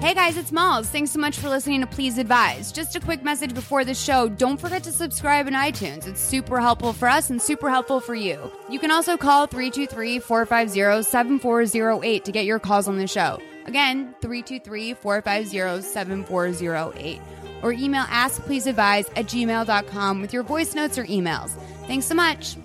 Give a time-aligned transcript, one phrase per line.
[0.00, 0.88] Hey guys, it's Malls.
[0.88, 2.70] Thanks so much for listening to Please Advise.
[2.70, 4.28] Just a quick message before the show.
[4.28, 6.06] Don't forget to subscribe in iTunes.
[6.06, 8.52] It's super helpful for us and super helpful for you.
[8.70, 13.40] You can also call 323 450 7408 to get your calls on the show.
[13.66, 17.20] Again, 323 450 7408.
[17.64, 21.50] Or email askpleaseadvise at gmail.com with your voice notes or emails.
[21.88, 22.56] Thanks so much.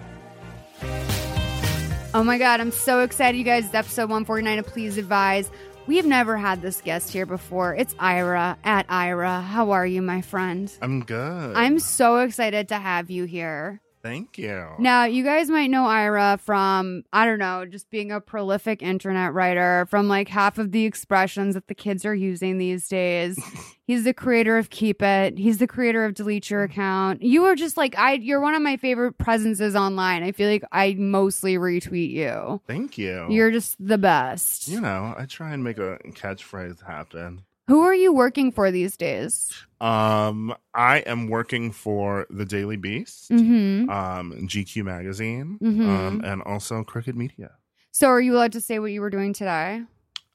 [2.14, 3.66] Oh my God, I'm so excited, you guys.
[3.66, 5.50] It's episode 149 of Please Advise.
[5.86, 7.76] We have never had this guest here before.
[7.76, 9.42] It's Ira at Ira.
[9.42, 10.72] How are you, my friend?
[10.82, 11.58] I'm good.
[11.58, 13.82] I'm so excited to have you here.
[14.04, 14.68] Thank you.
[14.80, 19.34] Now, you guys might know Ira from, I don't know, just being a prolific internet
[19.34, 23.40] writer, from like half of the expressions that the kids are using these days.
[23.88, 25.38] He's the creator of Keep It.
[25.38, 27.22] He's the creator of Delete Your Account.
[27.22, 30.22] You are just like, I, you're one of my favorite presences online.
[30.24, 32.62] I feel like I mostly retweet you.
[32.68, 33.28] Thank you.
[33.30, 34.68] You're just the best.
[34.68, 37.44] you know, I try and make a catchphrase happen.
[37.68, 39.52] Who are you working for these days?
[39.80, 43.90] Um, I am working for the Daily Beast, Mm-hmm.
[43.90, 45.88] um, GQ magazine, Mhm.
[45.88, 47.52] um, and also Crooked Media.
[47.92, 49.84] So, are you allowed to say what you were doing today?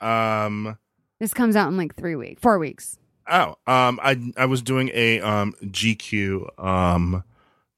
[0.00, 0.78] Um,
[1.20, 2.98] This comes out in like three weeks, four weeks.
[3.30, 7.24] oh, um, I I was doing a um GQ um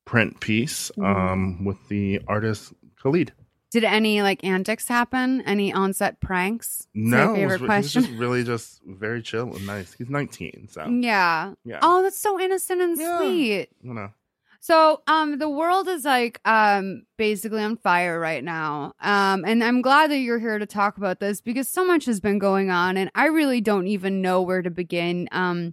[0.04, 2.72] print piece um with the artist
[3.02, 3.32] Khalid.
[3.70, 5.42] Did any like antics happen?
[5.42, 6.88] Any onset pranks?
[6.92, 8.02] No, it was favorite re- question.
[8.02, 9.92] He's just really just very chill and nice.
[9.92, 11.54] He's 19, so yeah.
[11.64, 13.18] yeah, Oh, that's so innocent and Yeah.
[13.18, 13.68] sweet.
[13.82, 14.10] you know.
[14.62, 18.92] So, um, the world is like, um, basically on fire right now.
[19.00, 22.20] Um, and I'm glad that you're here to talk about this because so much has
[22.20, 25.28] been going on, and I really don't even know where to begin.
[25.32, 25.72] Um,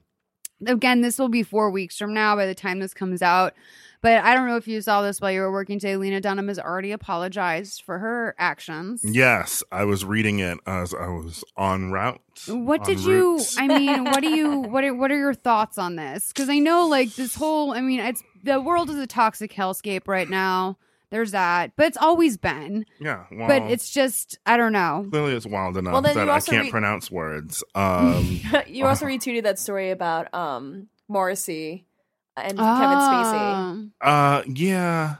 [0.66, 3.54] again, this will be four weeks from now by the time this comes out.
[4.02, 5.98] But I don't know if you saw this while you were working today.
[5.98, 9.02] Lena Dunham has already apologized for her actions.
[9.04, 12.22] Yes, I was reading it as I was en route.
[12.48, 13.38] What did you?
[13.38, 13.56] route.
[13.58, 14.60] I mean, what do you?
[14.62, 16.28] What are what are your thoughts on this?
[16.28, 17.72] Because I know, like this whole.
[17.72, 20.78] I mean, it's the world is a toxic hellscape right now.
[21.10, 22.86] There's that, but it's always been.
[23.00, 25.08] yeah, well, but it's just I don't know.
[25.10, 27.64] clearly it's wild enough Well, that I can't read- pronounce words.
[27.76, 31.87] Um, you also retweeted that story about um Morrissey
[32.38, 33.92] and Kevin Spacey.
[34.02, 34.08] Oh.
[34.08, 35.16] uh, yeah,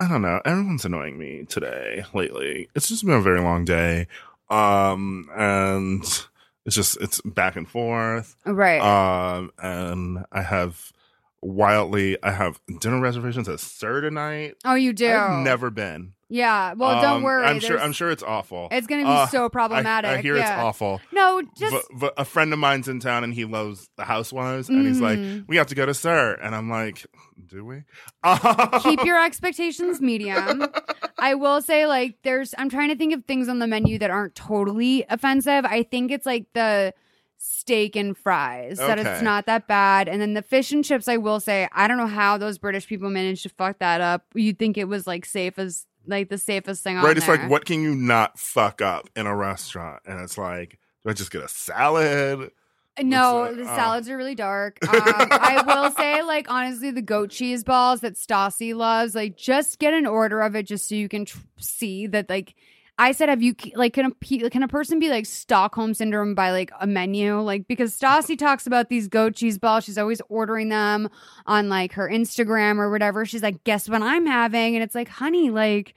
[0.00, 0.40] I don't know.
[0.44, 2.68] Everyone's annoying me today lately.
[2.74, 4.06] It's just been a very long day.
[4.50, 6.02] Um, and
[6.66, 8.36] it's just it's back and forth.
[8.44, 8.80] Right.
[8.80, 10.92] Um, and I have
[11.44, 14.54] wildly, I have dinner reservations at SUR tonight.
[14.64, 15.10] oh, you do.
[15.12, 16.12] I've never been.
[16.30, 16.72] Yeah.
[16.72, 17.44] Well, don't Um, worry.
[17.46, 17.78] I'm sure.
[17.78, 18.68] I'm sure it's awful.
[18.72, 20.10] It's going to be Uh, so problematic.
[20.10, 20.54] I, hear yeah.
[20.54, 21.00] it's awful.
[21.12, 24.68] No, just but, but a friend of mine's in town and he loves the housewives
[24.68, 25.46] and he's like, Mhm.
[25.46, 27.04] we have to go to SUR, and I'm like,
[27.46, 27.82] do we?
[28.80, 30.66] keep your expectations medium.
[31.18, 34.10] I will say, like, there's, I'm trying to think of things on the menu that
[34.10, 35.64] aren't totally offensive.
[35.64, 36.94] I think it's like the
[37.46, 40.08] steak and fries, that it's not that bad.
[40.08, 42.86] And then the fish and chips, I will say, I don't know how those British
[42.86, 44.24] people managed to fuck that up.
[44.34, 47.16] You'd think it was like safe as, like, the safest thing on right.
[47.16, 47.36] It's there.
[47.36, 50.02] like, what can you not fuck up in a restaurant?
[50.06, 52.50] And it's like, do I just get a salad?
[53.02, 53.66] No, the Oh.
[53.76, 54.78] salads are really dark.
[54.88, 59.78] Um, I will say, like, honestly, the goat cheese balls that Stassi loves, like, just
[59.78, 62.54] get an order of it just so you can tr- see that, like,
[62.96, 66.52] I said, have you, like, can a, can a person be, like, Stockholm syndrome by,
[66.52, 67.40] like, a menu?
[67.40, 69.82] Like, because Stassi talks about these goat cheese balls.
[69.84, 71.08] She's always ordering them
[71.46, 73.26] on, like, her Instagram or whatever.
[73.26, 74.76] She's like, guess what I'm having?
[74.76, 75.94] And it's like, honey, like,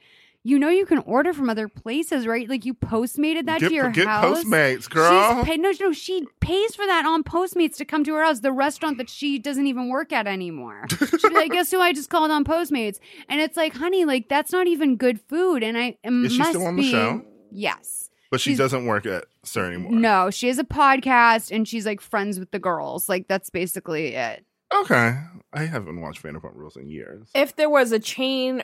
[0.48, 2.48] you know you can order from other places, right?
[2.48, 4.44] Like, you postmated that get to your get house.
[4.44, 5.44] Postmates, girl.
[5.44, 8.52] She's no, no, she pays for that on Postmates to come to her house, the
[8.52, 10.86] restaurant that she doesn't even work at anymore.
[11.20, 12.98] She'd like, guess who I just called on Postmates?
[13.28, 15.62] And it's like, honey, like that's not even good food.
[15.62, 17.22] And I it Is she must still on the be, show?
[17.50, 18.08] Yes.
[18.30, 19.92] but she doesn't work at SUR anymore.
[19.92, 23.08] No, she has a podcast and she's like friends with the girls.
[23.08, 24.44] Like that's basically it.
[24.74, 25.18] Okay.
[25.52, 27.28] I haven't watched Vanderpump Rules in years.
[27.34, 28.62] If there was a chain,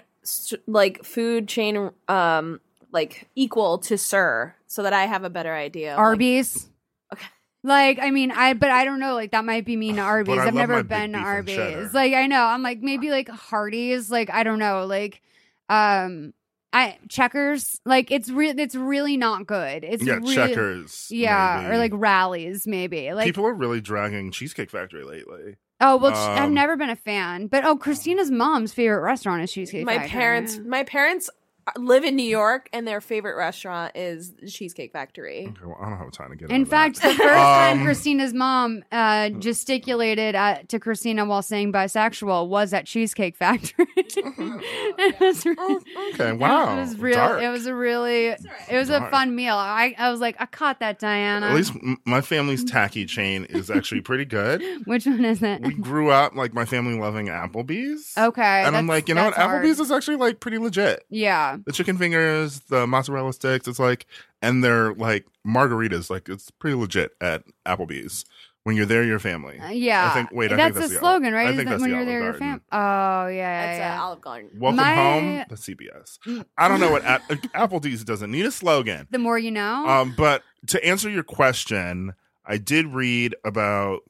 [0.66, 2.60] like food chain, um,
[2.92, 5.92] like equal to SUR, so that I have a better idea.
[5.92, 6.68] of, like- Arby's.
[7.12, 7.26] Okay.
[7.62, 9.14] Like, I mean, I, but I don't know.
[9.14, 10.38] Like, that might be mean to Arby's.
[10.38, 11.94] I I've never been to Arby's.
[11.94, 12.42] Like, I know.
[12.42, 14.10] I'm like, maybe like Hardee's.
[14.10, 14.84] Like, I don't know.
[14.84, 15.22] Like,
[15.70, 16.34] um,
[16.74, 17.80] I checkers.
[17.86, 18.58] Like, it's real.
[18.58, 19.82] It's really not good.
[19.82, 21.08] It's yeah, really, checkers.
[21.10, 21.74] Yeah, maybe.
[21.74, 23.14] or like Rally's, maybe.
[23.14, 25.56] Like, people are really dragging Cheesecake Factory lately.
[25.80, 27.46] Oh well, ch- I've um, never been a fan.
[27.46, 30.10] But oh, Christina's mom's favorite restaurant is Cheesecake my Factory.
[30.10, 31.30] parents, my parents
[31.78, 35.46] live in New York, and their favorite restaurant is Cheesecake Factory.
[35.48, 37.08] Okay, well, I don't have time to get In fact, that.
[37.16, 42.72] the first time Um, Christina's mom uh, gesticulated at, to Christina while saying bisexual was
[42.74, 43.86] at Cheesecake Factory.
[43.96, 45.80] it was Oh,
[46.14, 46.76] okay, wow.
[46.76, 47.14] It was real.
[47.14, 47.42] Dark.
[47.42, 48.26] It was a really.
[48.26, 48.38] It
[48.72, 49.54] was a fun meal.
[49.54, 51.46] I, I was like, I caught that, Diana.
[51.48, 54.62] At least m- my family's tacky chain is actually pretty good.
[54.86, 55.62] Which one is it?
[55.62, 58.12] We grew up like my family loving Applebee's.
[58.16, 59.34] Okay, and I'm like, you know what?
[59.34, 59.64] hard.
[59.64, 61.04] Applebee's is actually like pretty legit.
[61.08, 61.53] Yeah.
[61.64, 64.06] The chicken fingers, the mozzarella sticks, it's like,
[64.42, 66.10] and they're like margaritas.
[66.10, 68.24] Like it's pretty legit at Applebee's.
[68.64, 69.58] When you're there, you're family.
[69.60, 70.10] Uh, yeah.
[70.10, 70.30] I think.
[70.32, 71.46] Wait, I that's think that's the the slogan, Olive- right?
[71.48, 72.48] I think that that's when the you're there, your Garden.
[72.48, 72.62] fam.
[72.72, 74.00] Oh yeah, yeah, That's yeah.
[74.00, 74.50] uh, Olive Garden.
[74.58, 75.44] Welcome My- home.
[75.50, 76.46] the CBS.
[76.56, 79.06] I don't know what App- Applebee's doesn't need a slogan.
[79.10, 79.86] the more you know.
[79.86, 82.14] Um, but to answer your question,
[82.46, 84.00] I did read about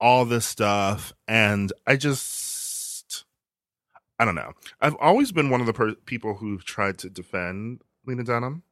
[0.00, 2.47] all this stuff, and I just,
[4.18, 4.52] I don't know.
[4.80, 8.62] I've always been one of the per- people who've tried to defend Lena Dunham.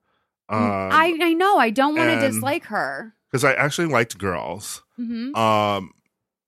[0.49, 1.59] Um, I I know.
[1.59, 3.15] I don't want to dislike her.
[3.31, 4.83] because I actually liked girls.
[4.97, 5.93] hmm Um,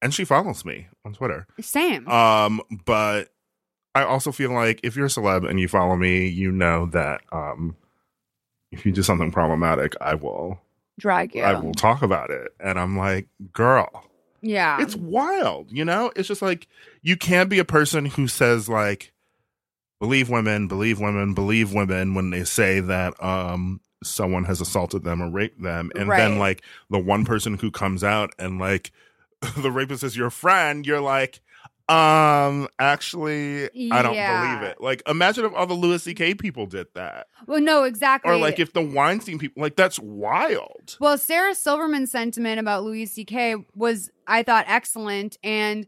[0.01, 1.47] and she follows me on Twitter.
[1.61, 2.07] Same.
[2.09, 3.31] Um, but
[3.95, 7.23] I also feel like if you're a celeb and you follow me, you know that
[7.33, 7.77] um,
[8.71, 10.61] if you do something problematic, I will
[11.01, 11.43] Drag you.
[11.43, 12.49] I will talk about it.
[12.61, 13.89] And I'm like, girl,
[14.41, 14.81] Yeah.
[14.81, 16.13] it's wild, you know?
[16.17, 16.69] It's just like
[17.03, 19.13] you can't be a person who says like
[20.01, 25.21] believe women, believe women, believe women when they say that um someone has assaulted them
[25.21, 26.19] or raped them and Right.
[26.19, 28.93] then like the one person who comes out and like
[29.57, 31.41] the rapist is your friend, you're like
[31.89, 34.81] um actually I don't believe it.
[34.81, 37.29] Like imagine if all the Louis CK people did that.
[37.47, 38.31] well, no, exactly.
[38.31, 40.97] Or like if the Weinstein people like that's wild.
[41.01, 43.57] Well, Sarah Silverman's sentiment about Louis C.K.
[43.75, 45.39] was, I thought, excellent.
[45.43, 45.87] And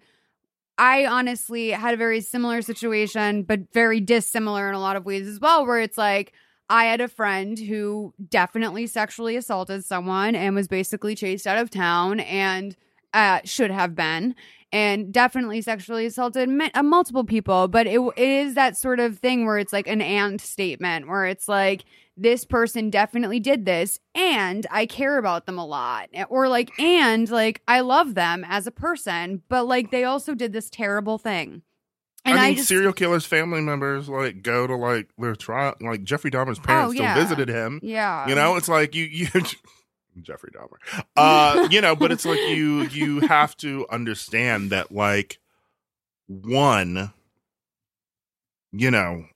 [0.78, 5.28] I honestly had a very similar situation, but very dissimilar in a lot of ways
[5.28, 6.32] as well, where it's like,
[6.70, 11.68] I had a friend who definitely sexually assaulted someone and was basically chased out of
[11.68, 12.76] town and
[13.12, 14.36] uh, should have been,
[14.72, 17.68] and definitely sexually assaulted uh, multiple people.
[17.68, 21.26] But it, it is that sort of thing where it's like an and statement, where
[21.26, 21.84] it's like,
[22.16, 26.10] this person definitely did this and I care about them a lot.
[26.28, 30.52] Or like, and like, I love them as a person, but like, they also did
[30.52, 31.62] this terrible thing.
[32.26, 35.74] And I I, mean, just, serial killers' family members like go to like their trial.
[35.80, 37.14] Like Jeffrey Dahmer's parents Oh, yeah.
[37.14, 37.80] still visited him.
[37.82, 38.28] yeah.
[38.28, 39.28] You know, it's like you you
[40.22, 41.04] Jeffrey Dahmer.
[41.16, 45.38] Uh, you know, but it's like you you have to understand that like
[46.26, 47.12] one,
[48.72, 49.26] you know,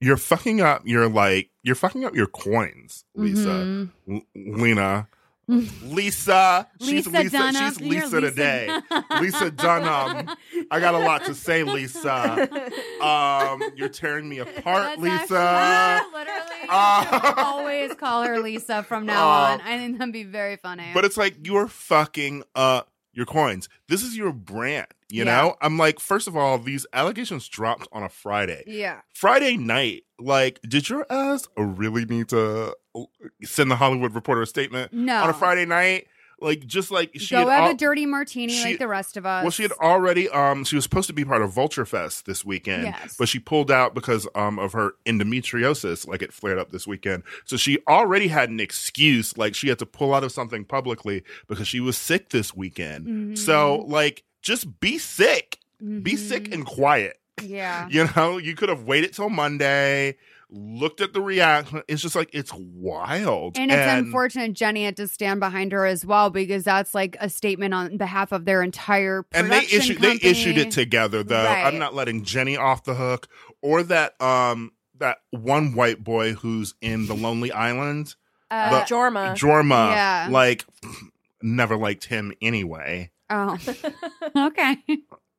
[0.00, 0.82] you're fucking up.
[0.84, 3.90] You're like you're fucking up your coins, Lisa, Mhm.
[4.10, 5.08] L- Lena.
[5.84, 6.68] Lisa.
[6.80, 7.30] She's Lisa Lisa.
[7.38, 7.68] Dunham.
[7.68, 8.78] She's Lisa, Lisa- today.
[9.20, 10.36] Lisa Dunham.
[10.70, 12.48] I got a lot to say, Lisa.
[13.00, 15.38] Um, you're tearing me apart, That's Lisa.
[15.38, 19.60] actually- literally, Uh, always call her Lisa from now Uh, on.
[19.62, 20.90] I think that'd be very funny.
[20.94, 23.68] But it's like you're fucking uh your coins.
[23.88, 25.36] This is your brand, you Yeah.
[25.36, 25.56] know?
[25.60, 28.62] I'm like, first of all, these allegations dropped on a Friday.
[28.66, 33.00] yeah, Friday night, like, did your ass really need to uh,
[33.42, 35.22] send the Hollywood Reporter a statement no.
[35.22, 36.06] on a Friday night?
[36.40, 39.26] Like, just like she Go have al- a dirty martini she- like the rest of
[39.26, 39.42] us.
[39.44, 42.44] well, she had already um she was supposed to be part of Vulture Fest this
[42.44, 43.16] weekend, Yes.
[43.18, 47.22] but she pulled out because um of her endometriosis, like it flared up this weekend.
[47.44, 51.22] So she already had an excuse, like she had to pull out of something publicly
[51.48, 53.06] because she was sick this weekend.
[53.06, 53.38] Mhm.
[53.38, 55.58] So like just be sick.
[55.80, 56.18] Be Mhm.
[56.18, 57.16] sick and quiet.
[57.42, 57.88] yeah.
[57.90, 60.16] You know, you could have waited till Monday,
[60.52, 61.82] looked at the reaction.
[61.88, 63.56] It's just like it's wild.
[63.58, 67.28] And it's unfortunate Jenni had to stand behind her as well because that's like a
[67.30, 70.18] statement on behalf of their entire and they issued company.
[70.18, 71.64] they issued it together though Right.
[71.64, 73.28] i'm not letting jenny off the hook
[73.62, 78.14] or that um that one white boy who's in the lonely island
[78.50, 79.34] Uh, But- Jorma.
[79.36, 80.28] jorma Yeah.
[80.30, 80.64] like
[81.42, 83.56] never liked him anyway oh,
[84.36, 84.76] okay.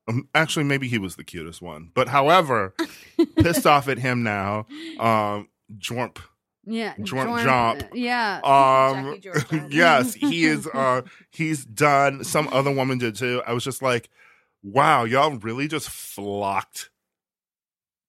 [0.07, 2.73] Um, actually maybe he was the cutest one but however
[3.37, 4.65] pissed off at him now.
[4.99, 6.17] Um jorp
[6.65, 12.97] Yeah, Jorm- Jorm- Yeah, um Jackie yes he is uh he's done some other woman
[12.97, 13.41] did too.
[13.45, 14.09] I was just like
[14.63, 16.89] wow y'all really just flocked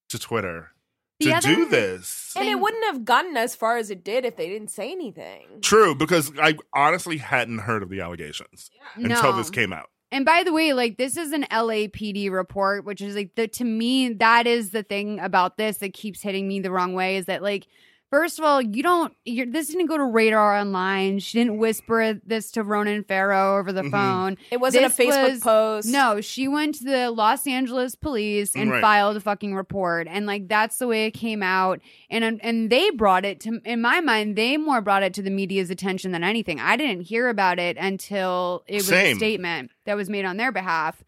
[0.09, 0.71] to twitter
[1.19, 2.33] The to other do this.
[2.35, 5.61] And it wouldn't have gotten as far as it did if they didn't say anything.
[5.61, 9.37] true because i honestly hadn't heard of the allegations until No.
[9.37, 13.15] this came out And by the way, like this is an LAPD report, which is
[13.15, 16.69] like the to me that is the thing about this that keeps hitting me the
[16.69, 17.67] wrong way is that like
[18.13, 21.17] first of all, you don't you're this didn't go to Radar Online.
[21.17, 23.89] She didn't whisper this to Ronan Farrow over the Mhm.
[23.91, 24.37] phone.
[24.51, 25.87] It wasn't This a Facebook was- post.
[25.87, 28.81] No, she went to the Los Angeles police and Right.
[28.81, 31.79] filed a fucking report, and like that's the way it came out.
[32.11, 35.31] And and they brought it to, in my mind, they more brought it to the
[35.31, 36.59] media's attention than anything.
[36.59, 39.15] I didn't hear about it until it was Same.
[39.15, 41.03] a statement that was made on their behalf.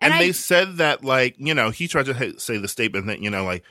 [0.00, 3.20] and, I, they said that like you know he tried to say the statement that
[3.20, 3.64] you know like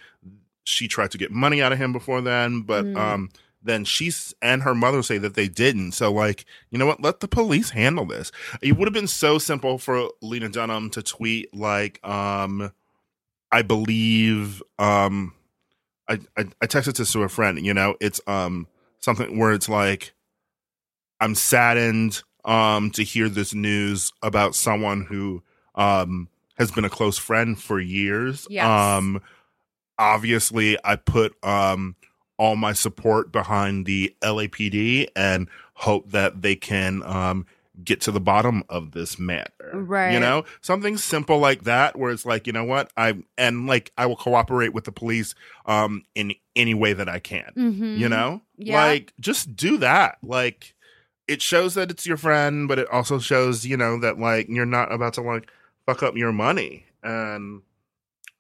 [0.68, 2.98] she tried to get money out of him before then but Mm.
[2.98, 3.30] um
[3.64, 5.92] then she's and her mother say that they didn't.
[5.94, 7.02] So like you know what?
[7.02, 8.32] Let the police handle this.
[8.62, 12.72] It would have been so simple for lena dunham to tweet like um
[13.52, 15.34] i believe um
[16.08, 17.96] i i, I texted this to a friend you know?
[18.00, 18.68] It's um
[19.00, 20.14] something where it's like
[21.20, 25.44] i'm saddened um to hear this news about someone who
[25.76, 28.48] um has been a close friend for years.
[28.50, 28.66] Yes.
[28.66, 29.22] um
[30.00, 31.96] obviously i put um
[32.38, 37.46] all my support behind the lapd and hope that they can um
[37.84, 40.12] get to the bottom of this matter Right.
[40.12, 43.92] you know something simple like that where it's like you know what i and like
[43.98, 45.36] i will cooperate with the police
[45.68, 47.98] um in any way that i can Mhm.
[47.98, 48.84] you know Yeah.
[48.86, 50.74] like just do that like
[51.28, 54.66] it shows that it's your friend but it also shows you know that like you're
[54.66, 55.48] not about to like
[55.86, 57.62] fuck up your money and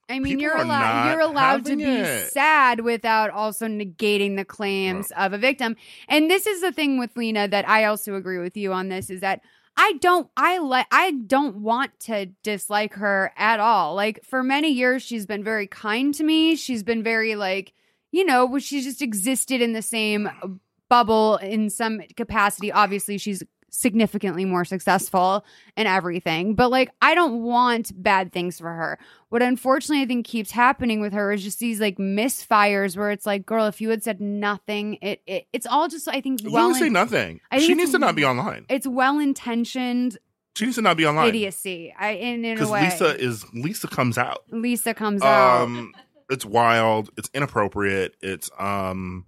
[0.10, 2.32] I mean, people you're allowed you're allowed to be it.
[2.32, 5.76] sad without also negating the claims of a victim.
[6.08, 9.10] And this is the thing with Lena that I also agree with you on this
[9.10, 9.42] is that
[9.76, 13.96] I don't I like I don't want to dislike her at all.
[13.96, 16.56] Like for many years she's been very kind to me.
[16.56, 17.74] She's been very like,
[18.12, 20.48] you know, she's just existed in the same uh,
[20.90, 22.72] bubble in some capacity.
[22.72, 25.46] Obviously, she's significantly more successful
[25.76, 26.56] and everything.
[26.56, 28.98] But like, I don't want bad things for her.
[29.30, 33.26] What unfortunately I think keeps happening with her is just these like misfires where it's
[33.26, 36.52] like, girl, if you had said nothing, it, it it's all just I think you
[36.52, 40.18] well, say nothing I think she needs to not be online it's well intentioned
[40.56, 41.94] she needs to not be online idiocy.
[41.98, 45.64] I in in a way, lisa is lisa comes out Lisa comes out.
[45.64, 45.94] um
[46.30, 49.26] it's wild it's inappropriate it's um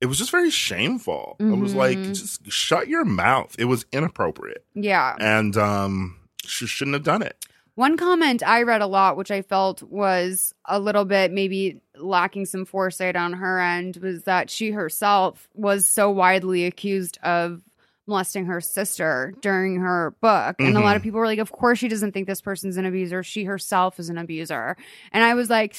[0.00, 2.08] it was just very shameful it was like Mhm.
[2.18, 5.16] just shut your mouth it was inappropriate Yeah.
[5.20, 7.36] and um she shouldn't have done it
[7.74, 12.46] One comment I read a lot, which I felt was a little bit maybe lacking
[12.46, 17.62] some foresight on her end, was that she herself was so widely accused of
[18.08, 20.56] molesting her sister during her book.
[20.58, 22.84] And a lot of people were like, of course she doesn't think this person's an
[22.86, 23.22] abuser.
[23.22, 24.76] She herself is an abuser.
[25.12, 25.76] And I was like,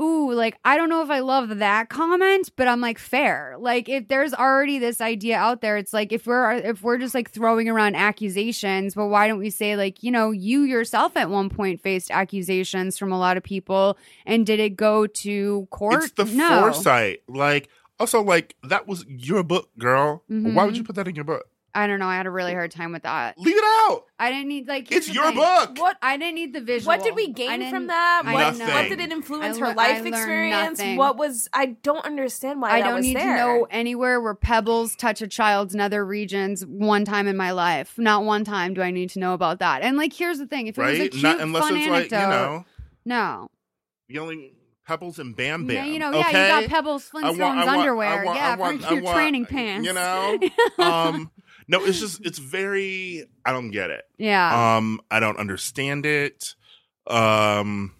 [0.00, 3.54] ooh, like, I don't know if I love that comment, but I'm like, fair.
[3.58, 7.14] Like, if there's already this idea out there, it's like, if we're, if we're just
[7.14, 11.30] like throwing around accusations, well, why don't we say, like, you know, you yourself at
[11.30, 13.96] one point faced accusations from a lot of people,
[14.26, 16.04] and did it go to court?
[16.04, 16.60] it's the no.
[16.60, 17.68] foresight like
[18.00, 20.78] also like that was your book girl why would Mhm.
[20.78, 21.44] you put that in your book
[21.76, 22.06] I don't know.
[22.06, 23.36] I had a really hard time with that.
[23.36, 24.04] Leave it out.
[24.18, 24.92] I didn't need like.
[24.92, 25.34] It's your thing.
[25.36, 25.70] book.
[25.78, 26.86] What I didn't need the visual.
[26.94, 28.22] what did we gain from that?
[28.24, 28.74] What, didn't Nothing.
[28.74, 30.78] what did it influence I her lear- life learned experience?
[30.78, 30.96] nothing.
[30.96, 33.36] What was I don't understand why I that don't was need there.
[33.36, 37.94] to know anywhere where pebbles touch a child's nether regions one time in my life.
[37.98, 39.82] Not one time do I need to know about that.
[39.82, 42.16] And like, here's the thing: if it was a cute, Not unless fun it's anecdote,
[42.16, 42.64] like, you know,
[43.04, 43.48] no,
[44.08, 44.52] the only
[44.86, 45.76] pebbles and bam bam.
[45.76, 46.30] yeah, you know, okay?
[46.32, 48.82] yeah, you got Pebbles I Flintstones want- I want- underwear, I want- yeah, I want-
[48.84, 50.38] for your want- training pants, You know?
[50.78, 51.30] um
[51.68, 54.04] no, it's just it's very I don't get it.
[54.18, 56.54] yeah, Um I don't understand it.
[57.06, 57.94] Um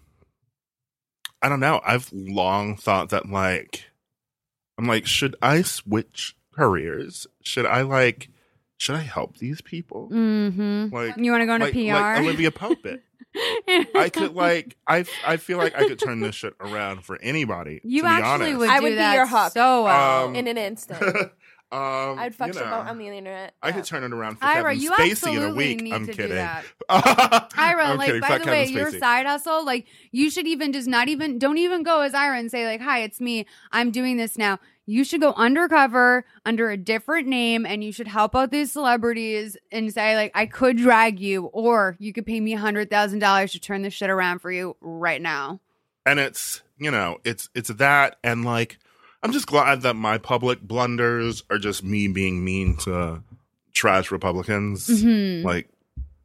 [1.41, 1.81] I don't know.
[1.85, 3.85] I've long thought that like
[4.77, 7.27] I'm like should I switch careers?
[7.43, 8.29] Should I like
[8.77, 10.09] should I help these people?
[10.11, 10.93] mm-hmm.
[10.93, 11.93] Like You want to go into like, PR?
[11.93, 12.85] like Olivia Pope.
[13.95, 17.81] I could like I I feel like I could turn this shit around for anybody.
[17.83, 18.59] You to be actually honest.
[18.59, 19.51] would I do would be your Huck.
[19.51, 20.25] so well.
[20.27, 21.01] Um, in an instant.
[21.71, 23.53] um, I'd fuck you shit up on the internet.
[23.61, 25.81] I could turn it around for Ira, Kevin you Spacey in a week.
[25.81, 26.35] need I'm to do kidding.
[26.35, 26.63] that.
[26.89, 31.07] Ira, Ira, like by the way, your side hustle, like you should even just not
[31.09, 33.45] even don't even go as Ira and say like, "Hi, it's me.
[33.71, 38.07] I'm doing this now." You should go undercover under a different name, and you should
[38.07, 42.39] help out these celebrities and say like, "I could drag you, or you could pay
[42.39, 45.59] me a hundred thousand dollars to turn this shit around for you right now."
[46.05, 48.77] and it's you know it's it's that and like
[49.25, 53.23] I'm just glad that my public blunders are just me being mean to
[53.73, 55.43] trash Republicans, Mhm.
[55.43, 55.67] like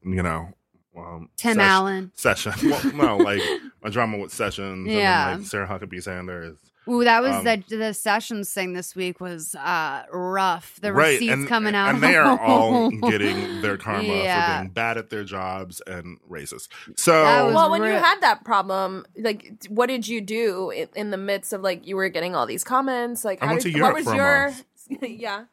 [0.04, 0.52] you know.
[0.97, 2.12] Um, Tim Sesh- Allen.
[2.14, 2.52] Session.
[2.71, 3.40] Well, no, like
[3.83, 4.87] my drama with Sessions.
[4.87, 5.28] Yeah.
[5.28, 6.57] And then, like Sarah Huckabee Sanders.
[6.88, 10.78] Ooh, that was Um, the the sessions thing this week was uh rough.
[10.80, 14.56] The right, receipts and, coming out, and they are all getting their karma Yeah.
[14.56, 16.68] for being bad at their jobs and racist.
[16.96, 17.12] So
[17.54, 21.52] well, when you had that problem, like, what did you do in, in the midst
[21.52, 23.25] of like you were getting all these comments?
[23.25, 24.44] Like, I how went did, to what Europe was for a your?
[24.50, 24.64] month.
[25.02, 25.44] yeah,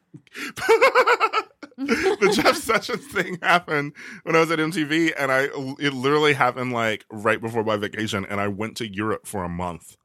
[1.76, 3.92] the Jeff Sessions thing happened
[4.24, 5.44] when I was at MTV, and I
[5.78, 9.48] it literally happened like right before my vacation, and I went to Europe for a
[9.48, 9.96] month,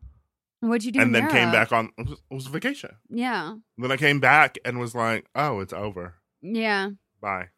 [0.67, 1.02] What'd you do?
[1.02, 1.89] and then came back on.
[1.97, 2.91] It was, it was vacation.
[3.10, 6.15] Yeah, Then I came back and was like, "Oh, it's over.
[6.41, 7.49] yeah, Bye."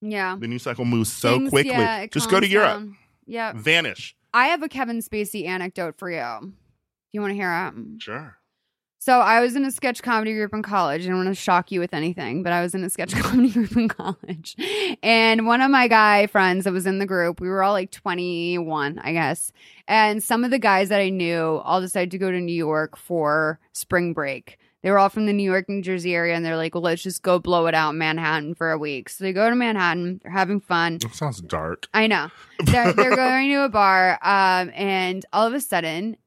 [0.00, 0.36] yeah.
[0.40, 1.72] The news cycle moves so Things- quickly.
[1.72, 2.88] yeah, Just go to Europe.
[3.26, 4.16] Yeah, vanish.
[4.32, 6.24] I have a Kevin Spacey anecdote for you.
[6.40, 6.52] Do
[7.12, 8.02] you want to hear it?
[8.02, 8.36] Sure.
[9.02, 11.06] So I was in a sketch comedy group in college.
[11.06, 13.48] I don't want to shock you with anything, but I was in a sketch comedy
[13.48, 14.54] group in college.
[15.02, 17.90] And one of my guy friends that was in the group, we were all like
[17.90, 19.52] 21, I guess.
[19.88, 22.98] And some of the guys that I knew all decided to go to New York
[22.98, 24.58] for spring break.
[24.82, 27.02] They were all from the New York, New Jersey area, and they're like, well, let's
[27.02, 29.08] just go blow it out in Manhattan for a week.
[29.08, 30.98] So they go to Manhattan, they're having fun.
[30.98, 31.88] That sounds dark.
[31.94, 32.28] I know.
[32.66, 36.18] They're, they're going to a bar, um, and all of a sudden,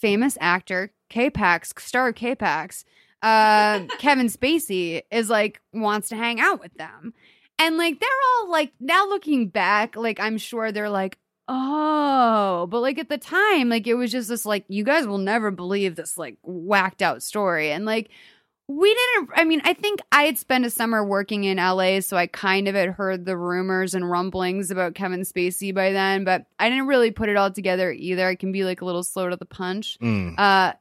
[0.00, 2.84] famous actor K-Pax, star of K-Pax,
[3.22, 7.14] um, Kevin Spacey is like wants to hang out with them,
[7.58, 11.18] and like they're all like now looking back, like I'm sure they're like.
[11.48, 15.18] Oh, but like at the time, like it was just this like you guys will
[15.18, 17.72] never believe this like whacked out story.
[17.72, 18.10] And like
[18.68, 22.16] we didn't I mean, I think I had spent a summer working in LA, so
[22.16, 26.46] I kind of had heard the rumors and rumblings about Kevin Spacey by then, but
[26.60, 28.26] I didn't really put it all together either.
[28.26, 29.98] I can be like a little slow to the punch.
[30.00, 30.38] Mm.
[30.38, 30.74] Uh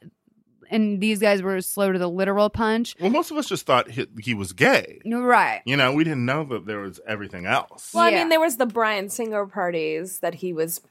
[0.71, 2.95] and these guys were slow to the literal punch.
[2.99, 4.99] Well, most of us just thought he, he was gay.
[5.05, 5.61] No, Right.
[5.65, 7.91] You know, we didn't know that there was everything else.
[7.93, 8.19] well, I Yeah.
[8.19, 10.81] mean, there was the Bryan Singer parties that he was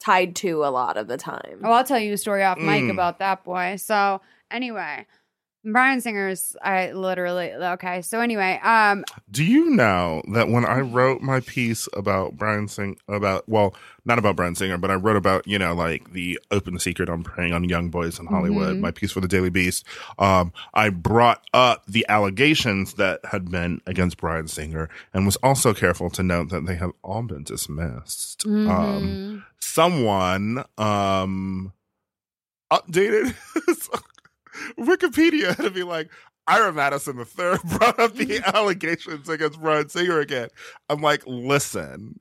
[0.00, 1.60] tied to a lot of the time.
[1.62, 2.90] Oh, I'll tell you a story off mic Mm.
[2.90, 3.76] about that boy.
[3.76, 4.20] So
[4.50, 5.06] anyway,
[5.62, 8.00] Bryan Singer's I literally okay.
[8.00, 12.96] So anyway, um Do you know that when I wrote my piece about Bryan Sing
[13.08, 13.74] about well,
[14.06, 17.22] not about Bryan Singer, but I wrote about, you know, like the open secret on
[17.22, 18.80] preying on young boys in Hollywood, Mhm.
[18.80, 19.84] my piece for the Daily Beast,
[20.18, 25.74] um, I brought up the allegations that had been against Bryan Singer and was also
[25.74, 28.46] careful to note that they have all been dismissed.
[28.46, 29.42] Um mhm.
[29.60, 31.74] someone um
[32.72, 33.34] updated
[34.78, 36.10] Wikipedia to be like
[36.46, 40.48] Ira Madison the third brought up the allegations against Bryan Singer again.
[40.88, 42.18] I'm like, listen,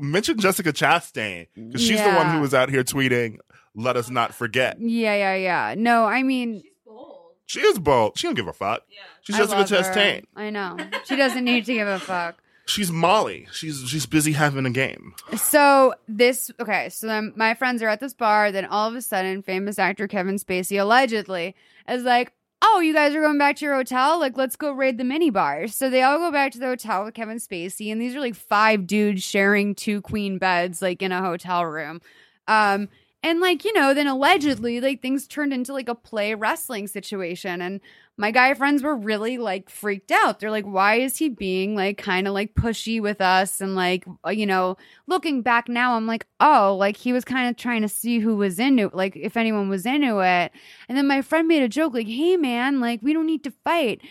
[0.00, 2.34] mention Jessica Chastain because she's the one Yeah.
[2.36, 3.38] who was out here tweeting,
[3.74, 5.74] "Let us not forget." Yeah, yeah, yeah.
[5.78, 7.18] No, I mean She's bold.
[7.46, 8.18] She is bold.
[8.18, 8.82] She don't give a fuck.
[9.22, 9.76] She's I Jessica love her.
[9.76, 10.24] Chastain.
[10.36, 10.76] I know.
[11.04, 12.41] She doesn't need to give a fuck.
[12.64, 13.48] She's Molly.
[13.52, 15.14] She's she's busy having a game.
[15.36, 19.02] So this okay, so then my friends are at this bar, then all of a
[19.02, 21.54] sudden famous actor Kevin Spacey allegedly
[21.88, 22.32] is like,
[22.64, 24.20] Oh, you guys are going back to your hotel?
[24.20, 25.74] Like, let's go raid the mini bars.
[25.74, 28.36] So they all go back to the hotel with Kevin Spacey, and these are like
[28.36, 32.00] five dudes sharing two queen beds, like in a hotel room.
[32.46, 32.88] Um,
[33.24, 37.62] And like, you know, then allegedly, like things turned into like a play wrestling situation.
[37.62, 37.80] And
[38.16, 40.40] my guy friends were really like freaked out.
[40.40, 43.60] They're like, why is he being like kind of like pushy with us?
[43.60, 47.48] And like, uh, you know, looking back now, I'm like, oh, like he was kind
[47.48, 50.50] of trying to see who was into it, like if anyone was into it.
[50.88, 53.52] And then my friend made a joke, like, hey man, like we don't need to
[53.64, 54.02] fight.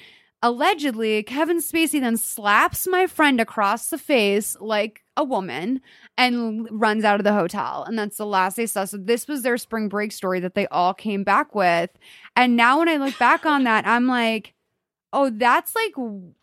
[0.41, 5.82] Allegedly, Kevin Spacey then slaps my friend across the face like a woman
[6.18, 7.86] and runs out of the hotel.
[7.88, 8.86] And that's the last they saw.
[8.86, 11.92] So this was their spring break story that they all came back with.
[12.36, 14.54] And now when I look back on that, I'm like,
[15.14, 15.94] oh, that's like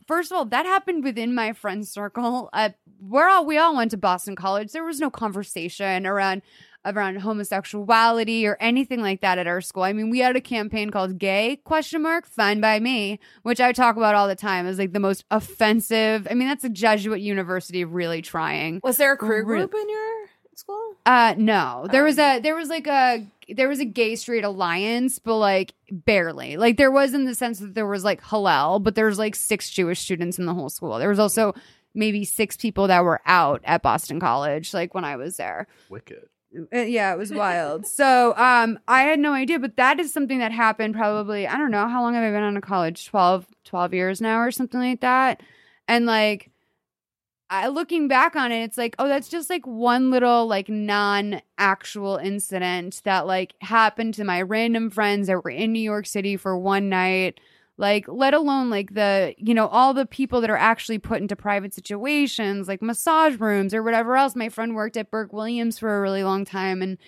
[0.07, 2.51] first of all, that happened within my friend circle.
[2.53, 4.73] Uh, we're all we all went to Boston College.
[4.73, 6.43] There was no conversation around
[6.85, 9.83] around homosexuality or anything like that at our school.
[9.83, 13.73] I mean, we had a campaign called "Gay?" question mark Fine by me, which I
[13.73, 16.27] talk about all the time as like the most offensive.
[16.31, 18.81] I mean, that's a Jesuit university really trying.
[18.83, 20.95] Was there a queer group in your school?
[21.07, 25.19] Uh, no, there was a there was like a there was a gay straight alliance,
[25.19, 26.57] but like barely.
[26.57, 29.71] Like there was in the sense that there was like Hillel, but there's like six
[29.71, 30.99] Jewish students in the whole school.
[30.99, 31.55] There was also
[31.95, 35.67] maybe six people that were out at Boston College, like when I was there.
[35.89, 36.29] Wicked.
[36.75, 37.87] Uh, yeah, it was wild.
[37.87, 41.71] so um, I had no idea, but that is something that happened probably, I don't
[41.71, 43.07] know, how long have I been on a college?
[43.07, 45.43] 12, 12 years now or something like that.
[45.87, 46.51] And like,
[47.51, 51.41] I, looking back on it, it's like, oh, that's just like one little like non
[51.57, 56.37] actual incident that like happened to my random friends that were in New York City
[56.37, 57.41] for one night
[57.79, 61.37] like let alone like the you know all the people that are actually put into
[61.37, 64.37] private situations like massage rooms or whatever else.
[64.37, 66.83] My friend worked at burke williams for a really long time.
[66.83, 66.99] And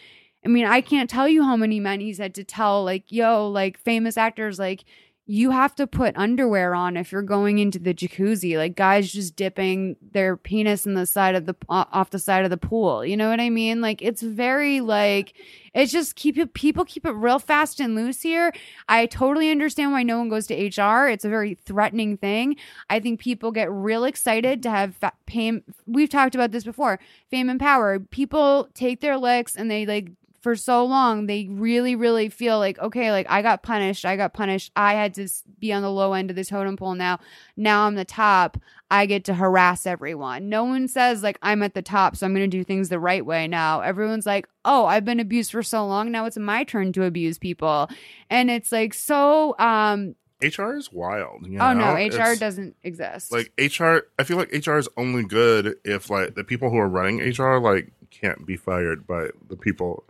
[0.44, 3.46] i mean i can't tell you how many men he's had to tell like yo
[3.48, 4.84] like famous actors like
[5.30, 9.36] you have to put underwear on if you're going into the jacuzzi like guys just
[9.36, 13.04] dipping their penis in the side of the uh, off the side of the pool
[13.04, 13.80] you know what i mean?
[13.80, 15.34] Like it's very like
[15.74, 18.52] it's just keep it people keep it real fast and loose here.
[18.88, 22.56] I totally understand why no one goes to hr it's a very threatening thing.
[22.88, 26.98] I think people get real excited to have fa- fame we've talked about this before
[27.30, 27.98] fame and power.
[27.98, 30.10] People take their licks and they like
[30.40, 34.32] for so long they really really feel like okay like i got punished i got
[34.32, 37.18] punished i had to be on the low end of the totem pole now
[37.56, 38.56] now i'm the top
[38.90, 42.34] i get to harass everyone no one says like i'm at the top so i'm
[42.34, 45.62] going to do things the right way now everyone's like oh i've been abused for
[45.62, 47.88] so long now it's my turn to abuse people
[48.30, 51.46] and it's like so um HR is wild.
[51.46, 51.98] You oh no, HR
[52.32, 53.30] It's- doesn't exist.
[53.30, 54.06] like HR.
[54.18, 57.58] I feel like HR is only good if like the people who are running HR
[57.58, 60.04] like can't be fired by the people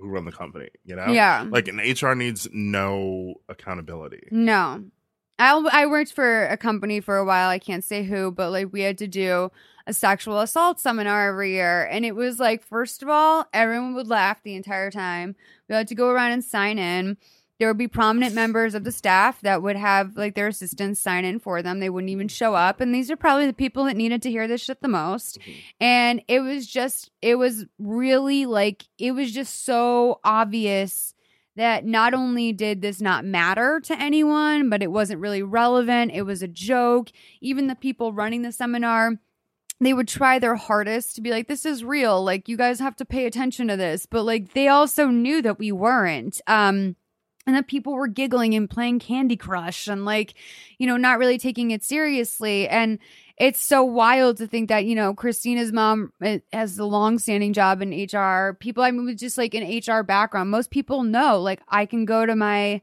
[0.00, 0.68] who run the company.
[0.84, 4.28] You know, yeah, Like an HR needs no accountability.
[4.30, 4.84] No.
[5.38, 7.48] I I worked for a company for a while.
[7.48, 9.50] I can't say who, but like we had to do
[9.86, 11.84] a sexual assault seminar every year.
[11.84, 15.34] And it was like, first of all, everyone would laugh the entire time.
[15.68, 17.16] We had to go around and sign in.
[17.60, 21.26] There would be prominent members of the staff that would have like their assistants sign
[21.26, 21.78] in for them.
[21.78, 22.80] They wouldn't even show up.
[22.80, 25.38] And these are probably the people that needed to hear this shit the most.
[25.78, 31.14] And it was just, it was really like, it was just so obvious
[31.56, 36.12] that not only did this not matter to anyone, but it wasn't really relevant.
[36.14, 37.10] It was a joke.
[37.42, 39.20] Even the people running the seminar,
[39.80, 42.24] they would try their hardest to be like, this is real.
[42.24, 44.06] Like, you guys have to pay attention to this.
[44.06, 46.40] But like, they also knew that we weren't.
[46.46, 46.96] Um,
[47.50, 50.34] and that people were giggling and playing Candy Crush and like,
[50.78, 52.68] you know, not really taking it seriously.
[52.68, 53.00] And
[53.38, 57.52] it's so wild to think that, you know, Christina's mom uh, has a long standing
[57.52, 58.54] job in HR.
[58.60, 62.04] People, I mean, with just like an HR background, most people know, like, I can
[62.04, 62.82] go to my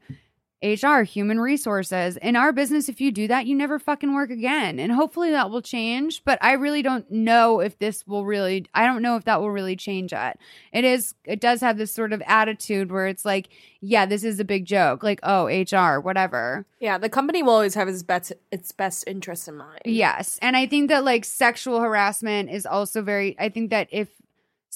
[0.62, 2.16] HR, human resources.
[2.16, 4.78] In our business, if you do that, you never fucking work again.
[4.80, 6.24] And hopefully that will change.
[6.24, 9.52] But I really don't know if this will really, I don't know if that will
[9.52, 10.38] really change it.
[10.72, 14.40] It is, it does have this sort of attitude where it's like, yeah, this is
[14.40, 15.04] a big joke.
[15.04, 16.66] Like, oh, HR, whatever.
[16.80, 19.82] Yeah, the company will always have its best its best interest in mind.
[19.84, 20.38] Yes.
[20.42, 24.08] And I think that like sexual harassment is also very I think that if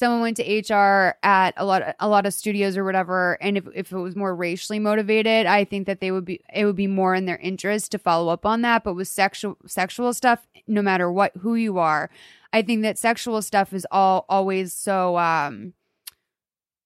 [0.02, 3.56] someone went to HR at a lot of, a lot of studios or whatever and
[3.56, 6.74] if, if it was more racially motivated, I think that they would be it would
[6.74, 10.44] be more in their interest to follow up on that, but with sexual sexual stuff
[10.66, 12.10] no matter what who you are,
[12.52, 15.72] I think that sexual stuff is all always so um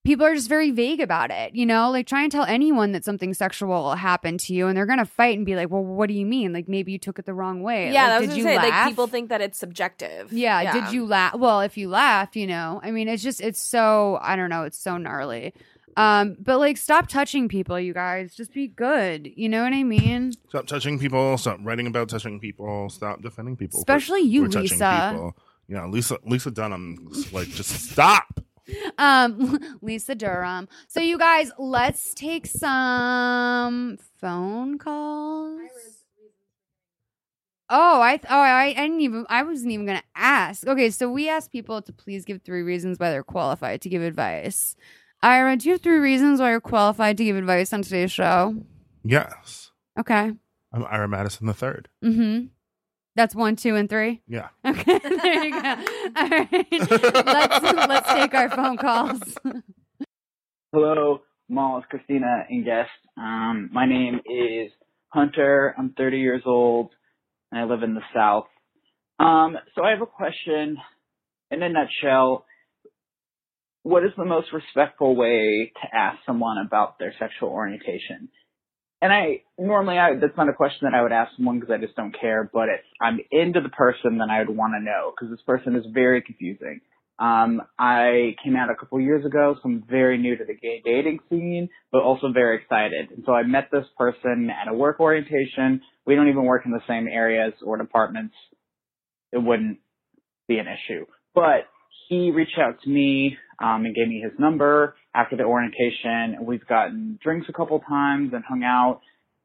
[0.06, 1.90] people are just very vague about it, you know?
[1.90, 5.04] Like try and tell anyone that something sexual happened to you and they're going to
[5.04, 6.52] fight and be like, "Well, what do you mean?
[6.52, 8.44] Like maybe you took it the wrong way." Yeah, like, that was did gonna you
[8.44, 8.70] say, laugh?
[8.86, 10.32] like people think that it's subjective.
[10.32, 11.34] Yeah, did you laugh?
[11.34, 12.80] Well, if you laughed, you know.
[12.82, 15.52] I mean, it's just it's so I don't know, it's so gnarly.
[15.96, 18.34] Um, but like stop touching people, you guys.
[18.34, 19.32] Just be good.
[19.34, 20.32] You know what I mean?
[20.48, 21.36] Stop touching people.
[21.38, 22.90] Stop writing about touching people.
[22.90, 23.78] Stop defending people.
[23.78, 25.10] for- Especially you, for touching Lisa.
[25.12, 25.36] people.
[25.68, 27.10] You know, Lisa Lisa Dunham.
[27.32, 28.40] Like, just stop.
[28.98, 30.68] um, Lisa Durham.
[30.88, 35.60] So you guys, let's take some phone calls.
[37.68, 40.66] Oh, I th- oh I, I didn't even I wasn't even gonna ask.
[40.66, 44.02] Okay, so we asked people to please give three reasons why they're qualified to give
[44.02, 44.76] advice.
[45.22, 48.54] Ira, do you have three reasons why you're qualified to give advice on today's show?
[49.02, 49.72] Yes.
[49.98, 50.32] Okay.
[50.72, 51.88] I'm Ira Madison the third.
[52.04, 52.46] Mm-hmm.
[53.16, 54.22] That's one, two, and three.
[54.28, 54.48] Yeah.
[54.66, 55.68] Okay, there you go.
[56.16, 59.20] All right, let's let's take our phone calls.
[60.72, 62.90] Hello, Malls, Christina, and guest.
[63.16, 64.70] Um, my name is
[65.08, 65.74] Hunter.
[65.78, 66.90] I'm 30 years old,
[67.50, 68.48] and I live in the South.
[69.18, 70.76] Um, so I have a question.
[71.50, 72.44] In a nutshell,
[73.82, 78.28] what is the most respectful way to ask someone about their sexual orientation?
[79.06, 81.78] And I normally I, that's not a question that I would ask someone because I
[81.78, 82.50] just don't care.
[82.52, 85.76] But if I'm into the person, then I would want to know because this person
[85.76, 86.80] is very confusing.
[87.20, 90.82] Um, I came out a couple years ago, so I'm very new to the gay
[90.84, 93.12] dating scene, but also very excited.
[93.12, 95.82] And so I met this person at a work orientation.
[96.04, 98.34] We don't even work in the same areas or departments.
[99.30, 99.78] It wouldn't
[100.48, 101.06] be an issue.
[101.32, 101.68] But
[102.08, 106.44] he reached out to me um, and gave me his number after the orientation.
[106.44, 109.00] We've gotten drinks a couple times and hung out.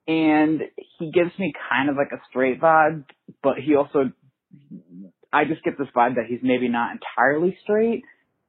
[0.08, 0.62] And
[1.00, 3.06] he gives me kind of like a straight vibe,
[3.44, 4.12] but he also
[5.32, 8.04] I just get this vibe that he's maybe not entirely straight,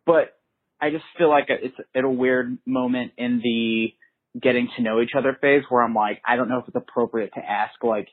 [0.04, 0.36] but
[0.80, 5.12] I just feel like it's at a weird moment in the getting to know each
[5.16, 8.08] other phase where I'm like, I don't know if it's appropriate to ask like,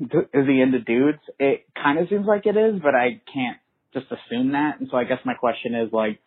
[0.00, 1.20] is he into dudes?
[1.38, 3.58] It kind of seems like it is, but I can't
[3.96, 4.78] just assume that.
[4.78, 6.20] And so I guess my question is like,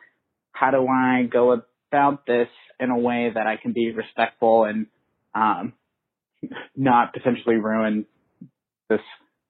[0.51, 2.47] how do I go about this
[2.79, 4.87] in a way that I can be respectful and
[5.35, 5.73] um,
[6.75, 8.05] not potentially ruin
[8.89, 9.01] this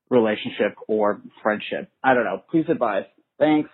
[0.09, 1.89] relationship or friendship.
[2.03, 2.41] I don't know.
[2.49, 3.05] Please advise.
[3.37, 3.69] Thanks.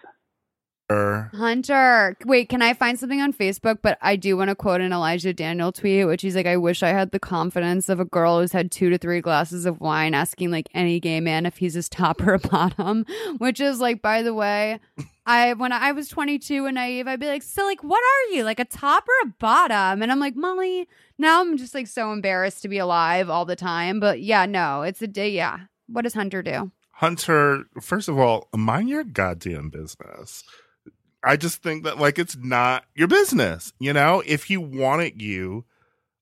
[1.33, 3.79] Hunter, wait, can I find something on Facebook?
[3.81, 6.83] But I do want to quote an Elijah Daniel tweet, which he's like, I wish
[6.83, 10.13] I had the confidence of a girl who's had two to three glasses of wine
[10.13, 13.05] asking like any gay man if he's his top or bottom,
[13.39, 14.79] which is like, by the way,
[15.25, 18.43] I when I was 22 and naive, I'd be like, so like, what are you,
[18.43, 20.03] like a top or a bottom?
[20.03, 23.55] And I'm like, Molly, now I'm just like so embarrassed to be alive all the
[23.55, 23.99] time.
[23.99, 25.29] But yeah, no, it's a day.
[25.29, 26.71] Yeah, what does Hunter do?
[26.91, 30.43] Hunter, first of all, mind your goddamn business.
[31.25, 34.21] I just think that like it's not your business, you know?
[34.25, 35.65] If he wanted you,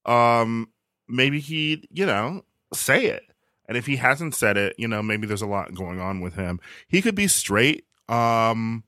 [0.05, 0.69] um
[1.07, 3.23] maybe he'd, you know, say it.
[3.67, 6.35] And if he hasn't said it, you know, maybe there's a lot going on with
[6.35, 6.59] him.
[6.87, 8.83] He could be straight, um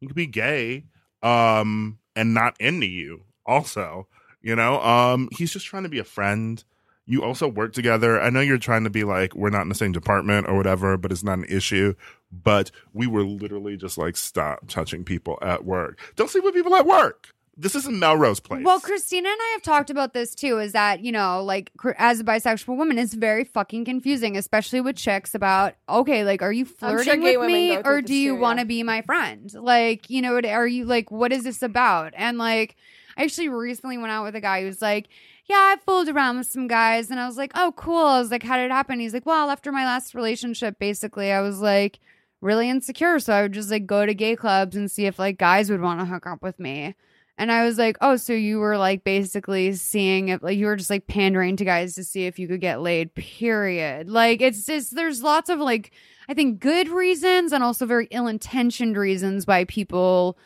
[0.00, 0.84] he could be gay,
[1.22, 4.06] um and not into you also,
[4.42, 4.80] you know?
[4.82, 6.62] Um he's just trying to be a friend
[7.06, 8.20] you also work together.
[8.20, 10.96] I know you're trying to be like, we're not in the same department or whatever,
[10.96, 11.94] but it's not an issue.
[12.42, 16.00] But we were literally just like, stop touching people at work.
[16.16, 17.28] Don't sleep with people at work.
[17.56, 18.64] This isn't Melrose Place.
[18.64, 20.58] Well, Christina and I have talked about this too.
[20.58, 24.96] Is that you know, like as a bisexual woman, it's very fucking confusing, especially with
[24.96, 25.36] chicks.
[25.36, 28.82] About okay, like, are you flirting gay with me, or do you want to be
[28.82, 29.52] my friend?
[29.54, 32.12] Like, you know, are you like, what is this about?
[32.16, 32.74] And like,
[33.16, 35.06] I actually recently went out with a guy who's like,
[35.46, 38.04] yeah, I fooled around with some guys, and I was like, oh, cool.
[38.04, 38.98] I was like, how did it happen?
[38.98, 42.00] He's like, well, after my last relationship, basically, I was like
[42.44, 45.38] really insecure, so I would just like go to gay clubs and see if like
[45.38, 46.94] guys would want to hook up with me.
[47.36, 50.76] And I was like, oh, so you were like basically seeing if like you were
[50.76, 54.08] just like pandering to guys to see if you could get laid, period.
[54.08, 55.90] Like it's just, there's lots of like,
[56.28, 60.38] I think good reasons and also very ill intentioned reasons why people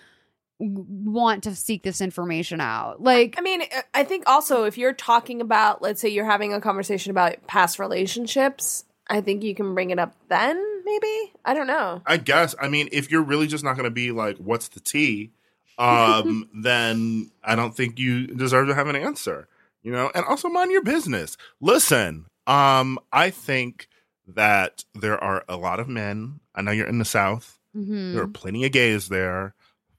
[0.58, 3.02] want to seek this information out.
[3.02, 6.61] Like, I mean, I think also if you're talking about, let's say you're having a
[6.61, 11.32] conversation about past relationships, I think you can bring it up then, maybe.
[11.44, 12.02] I don't know.
[12.06, 12.54] I guess.
[12.60, 15.30] I mean, if you're really just not going to be like, what's the tea?
[15.78, 19.48] Um, then I don't think you deserve to have an answer,
[19.82, 20.10] you know?
[20.14, 21.36] And also mind your business.
[21.60, 23.88] Listen, um, I think
[24.26, 26.40] that there are a lot of men.
[26.54, 27.58] I know you're in the South.
[27.74, 28.12] mhm.
[28.12, 29.54] There are plenty of gays there.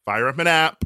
[0.05, 0.83] Fire up an app,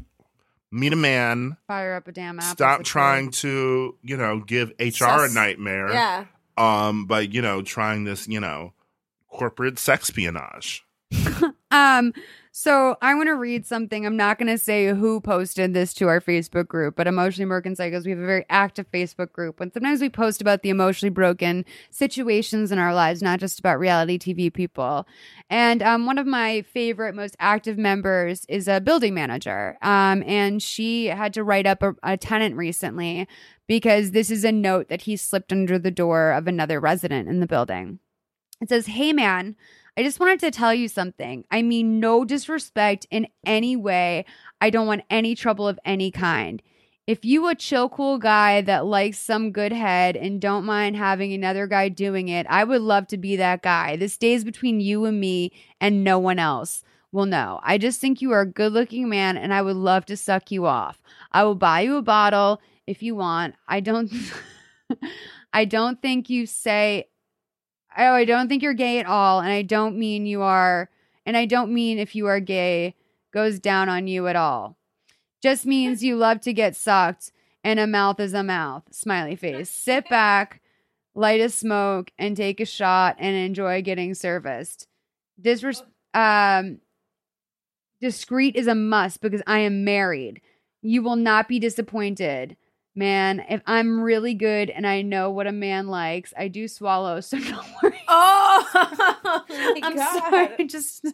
[0.70, 1.56] meet a man.
[1.66, 2.44] fire up a damn app.
[2.56, 5.90] Stop trying to, you know, give HR Sus- a nightmare.
[5.92, 6.24] Yeah.
[6.56, 8.72] Um, by you know, trying this, you know,
[9.28, 10.80] corporate sex sexpionage.
[11.74, 12.14] Um,
[12.52, 14.06] so I want to read something.
[14.06, 17.74] I'm not going to say who posted this to our Facebook group, but Emotionally Broken
[17.74, 19.60] Psychos, we have a very active Facebook group.
[19.60, 23.80] And sometimes we post about the emotionally broken situations in our lives, not just about
[23.80, 25.04] reality TV people.
[25.50, 29.76] And um, one of my favorite, most active members is a building manager.
[29.82, 33.26] Um, and she had to write up a, a tenant recently
[33.66, 37.40] because this is a note that he slipped under the door of another resident in
[37.40, 37.98] the building.
[38.60, 39.56] It says, Hey man,
[39.96, 41.44] I just wanted to tell you something.
[41.50, 44.24] I mean, no disrespect in any way.
[44.60, 46.62] I don't want any trouble of any kind.
[47.06, 51.32] If you a chill, cool guy that likes some good head and don't mind having
[51.32, 53.96] another guy doing it, I would love to be that guy.
[53.96, 56.82] This stays between you and me and no one else.
[57.12, 60.06] Well, no, I just think you are a good looking man and I would love
[60.06, 61.02] to suck you off.
[61.30, 63.54] I will buy you a bottle if you want.
[63.66, 64.10] I don't
[65.52, 67.08] I don't think you say
[67.96, 70.90] oh, I don't think you're gay at all and I don't mean you are
[71.26, 72.94] and I don't mean if you are gay
[73.32, 74.76] goes down on you at all.
[75.42, 78.84] Just means you love to get sucked and a mouth is a mouth.
[78.90, 79.70] Smiley face.
[79.70, 80.60] Sit back,
[81.14, 84.86] light a smoke and take a shot and enjoy getting serviced.
[85.40, 86.78] Disres- um
[88.00, 90.40] discreet is a must because I am married.
[90.82, 92.56] You will not be disappointed.
[92.96, 97.20] Man, if I'm really good and I know what a man likes, I do swallow,
[97.20, 98.00] so don't worry.
[98.06, 98.68] Oh,
[99.48, 100.18] my I'm God.
[100.18, 100.66] sorry.
[100.66, 101.06] Just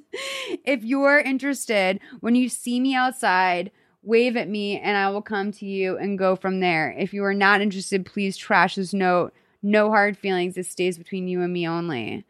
[0.64, 3.70] if you're interested, when you see me outside,
[4.02, 6.94] wave at me and I will come to you and go from there.
[6.98, 9.32] If you are not interested, please trash this note.
[9.62, 10.56] No hard feelings.
[10.56, 12.24] It stays between you and me only.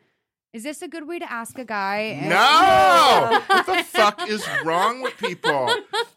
[0.52, 2.18] Is this a good way to ask a guy?
[2.20, 3.40] if- No!
[3.46, 5.70] what the fuck is wrong with people?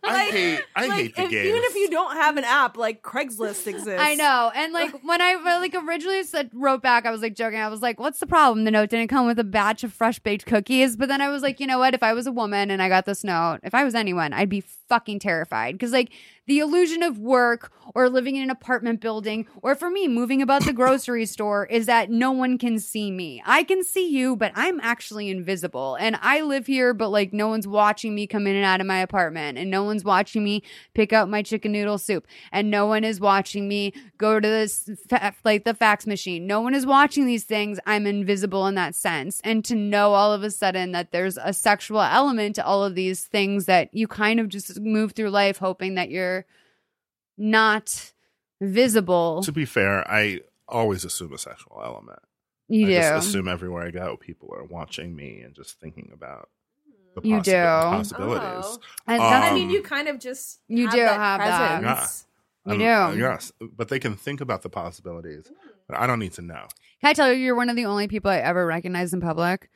[0.03, 1.45] I Like- hate I Like, hate the if- gays.
[1.49, 3.99] Even if you don't have an app, like Craigslist exists.
[4.01, 4.51] I know.
[4.55, 7.59] And like when I like originally said wrote back, I was like joking.
[7.59, 10.17] I was like, "What's the problem?" The note didn't come with a batch of fresh
[10.17, 10.95] baked cookies.
[10.97, 11.93] But then I was like, you know what?
[11.93, 14.49] If I was a woman and I got this note, if I was anyone, I'd
[14.49, 16.11] be fucking terrified because like
[16.45, 20.65] the illusion of work or living in an apartment building or for me moving about
[20.65, 23.41] the grocery store is that no one can see me.
[23.45, 25.95] I can see you, but I'm actually invisible.
[25.95, 28.87] And I live here, but like no one's watching me come in and out of
[28.87, 32.87] my apartment and no one's watching me pick up my chicken noodle soup and no
[32.87, 34.89] one is watching me go to this
[35.43, 36.45] like the fax machine.
[36.45, 37.79] No one is watching these things.
[37.85, 39.39] I'm invisible in that sense.
[39.43, 42.95] And to know all of a sudden that there's a sexual element to all of
[42.95, 46.42] these things that you kind of just move through life hoping that you're
[47.37, 48.11] not
[48.61, 49.41] visible.
[49.43, 52.19] to be fair, I always assume a sexual element.
[52.69, 52.95] You I do.
[52.95, 56.49] just assume everywhere I go, people are watching me and just thinking about
[57.15, 57.51] the You possi- do.
[57.53, 58.65] possibilities.
[58.65, 58.77] Oh.
[59.07, 61.81] And Um, I mean, you kind of just You have do that have that.
[61.81, 62.25] presence.
[62.65, 62.79] You Um,
[63.13, 63.19] do.
[63.19, 65.51] yes, but they can think about the possibilities.
[65.87, 66.65] But I don't need to know.
[67.01, 69.69] Can I tell you, you're one of the only people I ever recognize in public?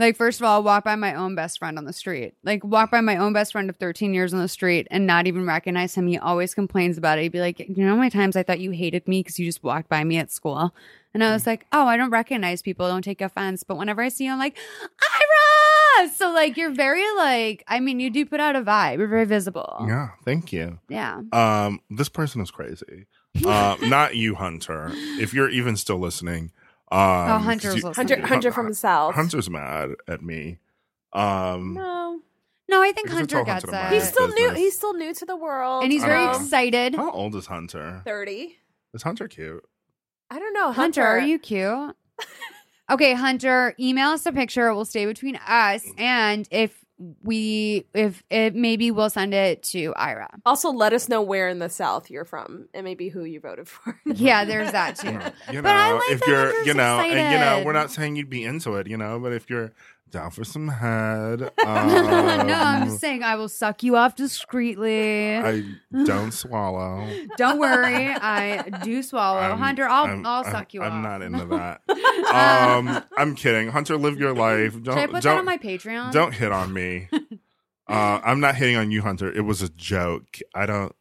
[0.00, 2.32] Like, first of all, walk by my own best friend on the street.
[2.42, 5.26] Like, walk by my own best friend of 13 years on the street and not
[5.26, 6.06] even recognize him.
[6.06, 7.22] He always complains about it.
[7.22, 9.62] He'd be like, You know, my times I thought you hated me because you just
[9.62, 10.74] walked by me at school?
[11.12, 12.88] And I was like, Oh, I don't recognize people.
[12.88, 13.62] Don't take offense.
[13.62, 16.08] But whenever I see you, I'm like, Ira!
[16.14, 19.00] So, like, you're very, like, I mean, you do put out a vibe.
[19.00, 19.84] You're very visible.
[19.86, 20.78] Yeah, thank you.
[20.88, 21.20] Yeah.
[21.30, 23.04] Um, this person is crazy.
[23.44, 24.92] Uh, not you, Hunter.
[24.94, 26.52] If you're even still listening.
[26.92, 29.14] Um, Oh, Hunter's 'cause you- Hunter, Hunter from the south.
[29.14, 30.58] Hunter's mad at me.
[31.12, 32.20] Um, No,
[32.68, 33.92] No, I think Because Hunter told gets Hunter it.
[33.94, 34.50] he's his still new.
[34.50, 36.94] He's still new to the world, and he's very Uh, excited.
[36.94, 38.02] how old is Hunter?
[38.04, 38.58] thirty.
[38.94, 39.64] Is Hunter cute?
[40.30, 41.96] I don't know, Hunter, are you cute?
[42.90, 44.68] okay, Hunter, email us a picture.
[44.68, 46.79] It will stay between us, and if
[47.22, 50.28] we, if it maybe we'll send it to Ira.
[50.44, 53.68] Also, let us know where in the south you're from and maybe who you voted
[53.68, 53.98] for.
[54.20, 55.08] Yeah, there's that too.
[55.08, 57.72] You know, But I like if that you're, Hunter's you know, and you know, we're
[57.72, 59.72] not saying you'd be into it, you know, but if you're
[60.10, 61.48] down for some head, um,
[62.46, 65.36] no, I'm just saying I will suck you off discreetly.
[65.36, 65.64] I
[66.04, 67.08] don't swallow.
[67.36, 69.38] Don't worry, I do swallow.
[69.40, 70.92] I'm- Hunter, I'll I'm- I'll I'm- suck you off.
[70.92, 71.80] I'm not into that.
[72.34, 73.68] um, I'm kidding.
[73.68, 74.72] Hunter, live your life.
[74.82, 76.12] Don't Should I put that don't on my Patreon?
[76.12, 77.08] don't hit on me.
[77.88, 79.30] uh, I'm not hitting on you, Hunter.
[79.32, 80.38] It was a joke.
[80.54, 80.94] I don't.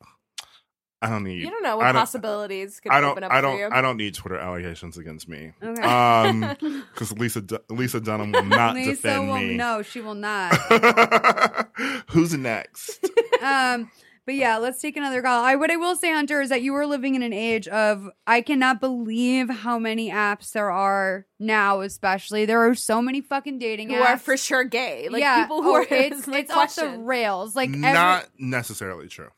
[1.01, 1.41] I don't need.
[1.41, 3.11] you don't know I what don't- possibilities could I don't.
[3.11, 3.57] open up I don't.
[3.57, 3.69] you.
[3.71, 5.53] I don't need Twitter allegations against me.
[5.63, 5.81] Okay.
[5.81, 6.41] Um,
[6.93, 9.55] because Lisa Du- Lisa Dunham will not Lisa defend will me.
[9.55, 10.53] no, she will not.
[12.09, 13.05] Who's next?
[13.43, 13.89] um
[14.25, 16.75] but yeah let's take another call i what i will say hunter is that you
[16.75, 21.79] are living in an age of i cannot believe how many apps there are now
[21.81, 23.97] especially there are so many fucking dating apps.
[23.97, 25.07] who apps are for sure gay.
[25.09, 28.27] Like yeah people who oh, are it's, like, it's off the rails like every, not
[28.37, 29.29] necessarily true.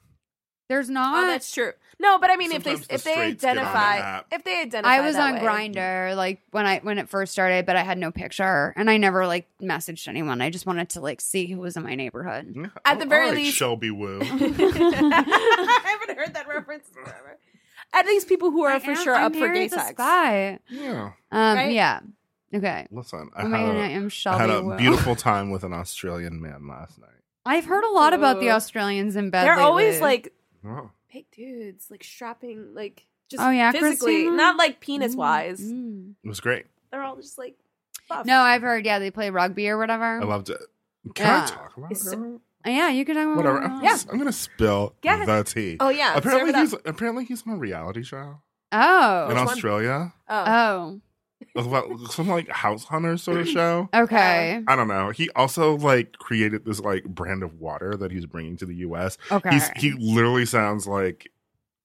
[0.71, 1.73] There's not Oh, that's true.
[1.99, 4.43] No, but I mean, if they the if they straights get on an identify if
[4.45, 5.41] they identify, I was that on way.
[5.41, 8.95] Grindr like when I when it first started, but I had no picture and I
[8.97, 10.41] never like messaged anyone.
[10.41, 12.53] I just wanted to like see who was in my neighborhood.
[12.55, 14.19] Yeah, At I- the very like least- Shelby Woo.
[14.21, 14.25] I
[15.85, 17.37] haven't heard that reference forever.
[17.93, 19.93] At least people who are I for am- sure I up for gay sex.
[19.97, 20.59] guy.
[20.69, 21.11] yeah.
[21.31, 21.71] Um, Right?
[21.73, 21.99] yeah.
[22.53, 22.87] Okay.
[22.91, 24.39] Listen, I Oh had my God, I a, am I Shelby.
[24.39, 24.77] had a Woo.
[24.77, 27.09] beautiful time with an Australian man last night.
[27.45, 29.43] I've heard a lot about the Australians in bed.
[29.45, 29.63] They're lately.
[29.65, 30.33] always like
[30.65, 30.91] Oh.
[31.11, 34.35] big dudes, like strapping, like just Oh, yeah, physically, Christina?
[34.35, 35.59] not like penis wise.
[35.61, 36.13] Mm.
[36.23, 36.65] It was great.
[36.91, 37.55] They're all just like
[38.09, 38.25] buff.
[38.25, 38.85] No, I've heard.
[38.85, 40.19] Yeah, they play rugby or whatever.
[40.21, 40.59] I loved it.
[41.15, 41.43] Can Yeah.
[41.43, 42.11] I talk about He's it?
[42.11, 43.55] so- yeah, you can talk about Whatever.
[43.55, 45.25] whatever I'm, you just- I'm gonna spill Yeah.
[45.25, 45.77] the tea.
[45.79, 46.15] Oh yeah.
[46.15, 48.41] apparently he's apparently he's on a reality show
[48.71, 49.21] Oh.
[49.23, 49.47] in Which one?
[49.47, 50.13] Australia.
[50.29, 50.43] Oh.
[50.47, 51.01] Oh.
[51.55, 53.89] About some like house hunter sort of show.
[53.95, 54.63] Okay.
[54.67, 55.09] I don't know.
[55.09, 59.17] He also like created this like brand of water that he's bringing to the U.S.
[59.31, 59.49] Okay.
[59.51, 61.29] He's he literally sounds like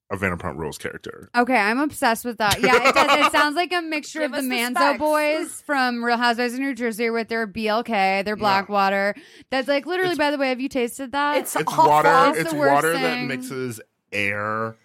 [0.08, 1.28] a Vanderpump Rules character.
[1.36, 2.60] Okay, I'm obsessed with that.
[2.62, 3.26] Yeah, it does.
[3.26, 6.54] It sounds like a mixture Give of the us the Manzo boys from Real Housewives
[6.54, 9.16] of New Jersey with their BLK, their Blackwater.
[9.50, 10.12] That's like literally.
[10.12, 11.38] It's- by the way, have you tasted that?
[11.38, 11.88] It's It's awful.
[11.88, 12.30] water.
[12.30, 13.80] It's It's the worst water that mixes
[14.12, 14.76] air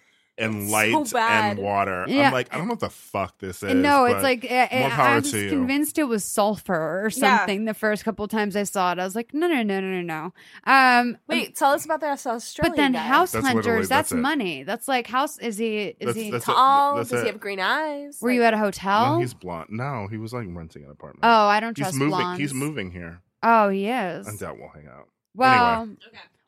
[0.42, 2.04] and light so and water.
[2.08, 2.26] Yeah.
[2.28, 3.74] I'm like, I don't know what the fuck this is.
[3.74, 5.48] no, it's like uh, more uh, I was to you.
[5.50, 6.74] convinced it was sulfur
[7.04, 7.38] or Yeah.
[7.38, 7.64] something.
[7.64, 10.02] The first couple times I saw it, I was like, no, no, no, no, no,
[10.02, 10.32] no.
[10.72, 12.98] Um, Wait, tell us about that Australian but then guy.
[12.98, 14.62] House That's Hunters, that's, that's money.
[14.62, 15.38] That's like house.
[15.38, 15.78] Is he?
[15.78, 16.30] Is That's- he?
[16.30, 16.96] that's- tall.
[16.96, 17.24] that's Does it.
[17.24, 18.18] he have green eyes?
[18.20, 19.14] were you at a hotel?
[19.14, 19.68] no, he's blonde.
[19.70, 21.20] No, he was like renting an apartment.
[21.24, 22.10] oh, I don't he's trust moving.
[22.10, 22.40] blondes.
[22.40, 23.20] He's moving here.
[23.42, 24.28] Oh, he is.
[24.28, 25.08] I doubt we'll hang out.
[25.34, 25.96] Well, Anyway.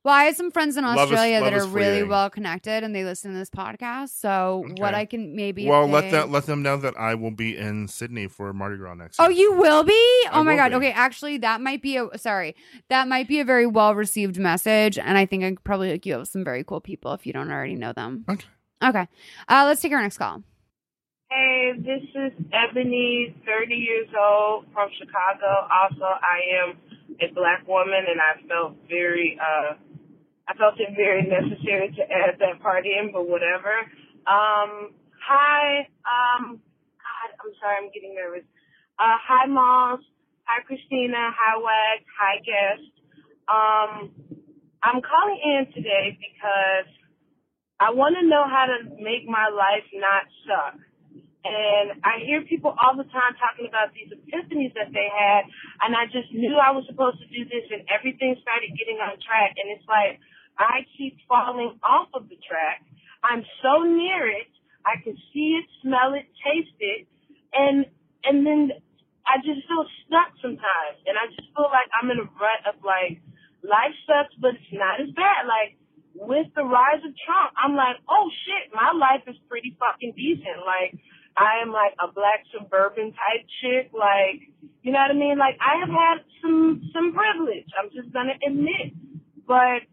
[0.04, 2.08] Well, I have some friends in Love is- Australia love that is are really fleeting.
[2.10, 4.10] well connected, and they listen to this podcast.
[4.10, 7.14] So, what I can maybe well, if let they- them let them know that I
[7.14, 9.18] will be in Sydney for Mardi Gras next.
[9.18, 9.40] Oh, year.
[9.40, 10.26] you will be?
[10.32, 10.68] Oh my god.
[10.70, 10.74] be.
[10.76, 12.54] Okay, actually, that might be a sorry.
[12.90, 16.04] That might be a very well received message, and I think I could probably hook
[16.06, 18.24] you up with some very cool people if you don't already know them.
[18.28, 18.46] Okay.
[18.84, 19.08] Okay.
[19.48, 20.42] Uh, let's take our next call.
[21.30, 25.66] Hey, this is Ebony, 30 years old from Chicago.
[25.72, 26.76] Also, I am
[27.20, 29.74] a black woman, and I felt very, uh,
[30.48, 33.80] I felt it very necessary to add that part in, but whatever.
[34.28, 36.60] Um, hi, um,
[37.00, 38.44] God, I'm sorry, I'm getting nervous.
[38.98, 40.00] Uh, hi, Moss.
[40.44, 41.32] Hi, Christina.
[41.32, 42.04] Hi, Wags.
[42.20, 42.92] Hi, guest.
[43.48, 44.12] Um,
[44.84, 46.88] I'm calling in today because
[47.80, 50.76] I want to know how to make my life not suck.
[51.44, 55.44] And I hear people all the time talking about these epiphanies that they had,
[55.84, 59.20] and I just knew I was supposed to do this, and everything started getting on
[59.20, 59.52] track.
[59.60, 60.20] And it's like
[60.58, 62.84] I keep falling off of the track.
[63.24, 64.50] I'm so near it,
[64.84, 67.08] I can see it, smell it, taste it,
[67.52, 67.86] and
[68.24, 68.72] and then
[69.24, 72.76] I just feel stuck sometimes, and I just feel like I'm in a rut of
[72.84, 73.20] like
[73.64, 75.48] life sucks, but it's not as bad.
[75.48, 75.80] Like
[76.12, 80.60] with the rise of Trump, I'm like, oh shit, my life is pretty fucking decent.
[80.68, 81.00] Like
[81.36, 83.88] I am like a black suburban type chick.
[83.96, 84.44] Like
[84.84, 85.40] you know what I mean?
[85.40, 87.68] Like I have had some some privilege.
[87.72, 88.92] I'm just gonna admit,
[89.48, 89.88] but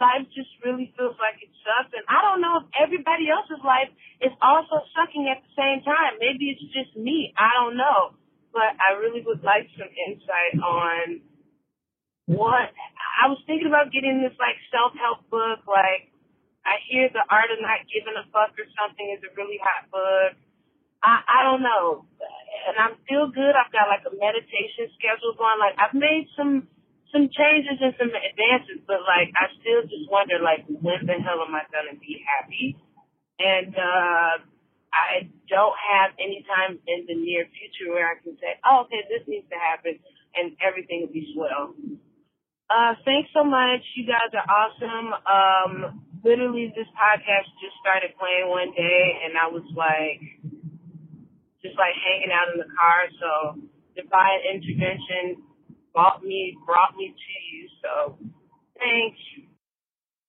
[0.00, 1.92] life just really feels like it sucks.
[1.94, 3.90] And I don't know if everybody else's life
[4.22, 6.18] is also sucking at the same time.
[6.22, 7.34] Maybe it's just me.
[7.38, 8.14] I don't know.
[8.54, 11.20] But I really would like some insight on
[12.28, 12.72] what
[13.18, 15.64] I was thinking about getting this like self help book.
[15.68, 16.12] Like
[16.64, 19.88] I hear the art of not giving a fuck or something is a really hot
[19.92, 20.36] book.
[21.04, 22.04] I I don't know,
[22.68, 23.56] and I'm still good.
[23.56, 25.60] I've got like a meditation schedule going.
[25.60, 26.68] Like I've made some
[27.12, 31.40] some changes and some advances, but like I still just wonder like when the hell
[31.40, 32.76] am I gonna be happy?
[33.40, 34.44] And uh
[34.92, 39.04] I don't have any time in the near future where I can say, oh, okay,
[39.08, 40.00] this needs to happen,
[40.34, 41.76] and everything will be swell.
[42.68, 43.84] Uh, thanks so much.
[43.96, 45.08] You guys are awesome.
[45.24, 45.72] Um,
[46.24, 50.20] literally, this podcast just started playing one day, and I was like,
[51.60, 52.98] just like hanging out in the car.
[53.20, 53.30] So,
[53.96, 55.47] divine intervention
[55.98, 57.12] brought me brought me
[57.52, 57.68] you.
[57.82, 58.16] So,
[58.78, 59.18] thanks.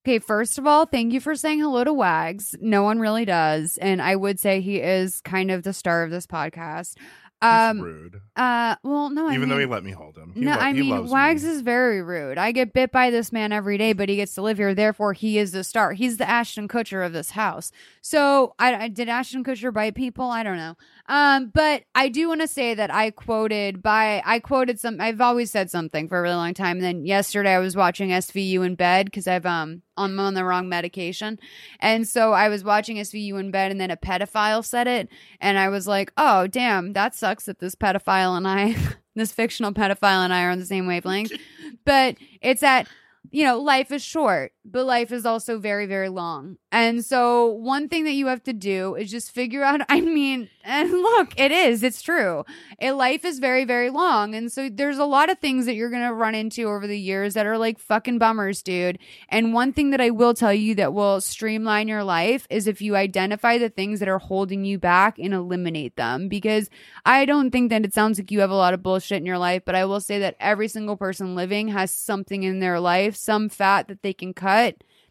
[0.03, 2.55] Okay, first of all, thank you for saying hello to Wags.
[2.59, 6.09] No one really does, and I would say he is kind of the star of
[6.09, 6.95] this podcast.
[7.42, 8.22] Um, rude.
[8.36, 10.34] uh, well, no, I Even mean, though he let me hold him.
[10.34, 11.50] He no, lo- I mean Wags me.
[11.52, 12.38] is very rude.
[12.38, 14.76] I get bit by this man every day, but he gets to live here.
[14.76, 15.94] Therefore, he is the star.
[15.94, 17.72] He's the Ashton Kutcher of this house.
[18.02, 20.26] So, I, I did Ashton Kutcher bite people?
[20.30, 20.76] I don't know.
[21.08, 25.00] Um, but I do want to say that I quoted by I quoted some.
[25.00, 26.78] I've always said something for a really long time.
[26.78, 30.45] And then yesterday I was watching SVU in bed because I've um I'm on the
[30.45, 31.39] wrong medication,
[31.80, 35.58] and so I was watching SVU in bed, and then a pedophile said it, and
[35.58, 38.76] I was like, oh damn, that sucks that this pedophile and I,
[39.16, 41.32] this fictional pedophile and I are on the same wavelength.
[41.86, 42.88] but it's that
[43.32, 47.89] you know life is short, but life is also very very long, and so one
[47.89, 49.82] thing that you have to do is just figure out.
[49.89, 52.45] I mean, and look, it is, it's true.
[52.80, 55.89] A life is very very long, and so there's a lot of things that you're
[55.89, 58.99] gonna run into over the years that are like fucking bummers, dude.
[59.30, 62.82] And one thing that I will tell you that will streamline your life is if
[62.82, 66.28] you identify the things that are holding you back and eliminate them.
[66.28, 66.70] Because
[67.05, 69.38] I don't think that it sounds like you have a lot of bullshit in your
[69.38, 73.15] life, but I will say that every single person living has something in their life,
[73.15, 74.59] some fat that they can cut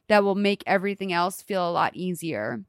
[0.09, 2.65] that will make everything else feel a lot easier.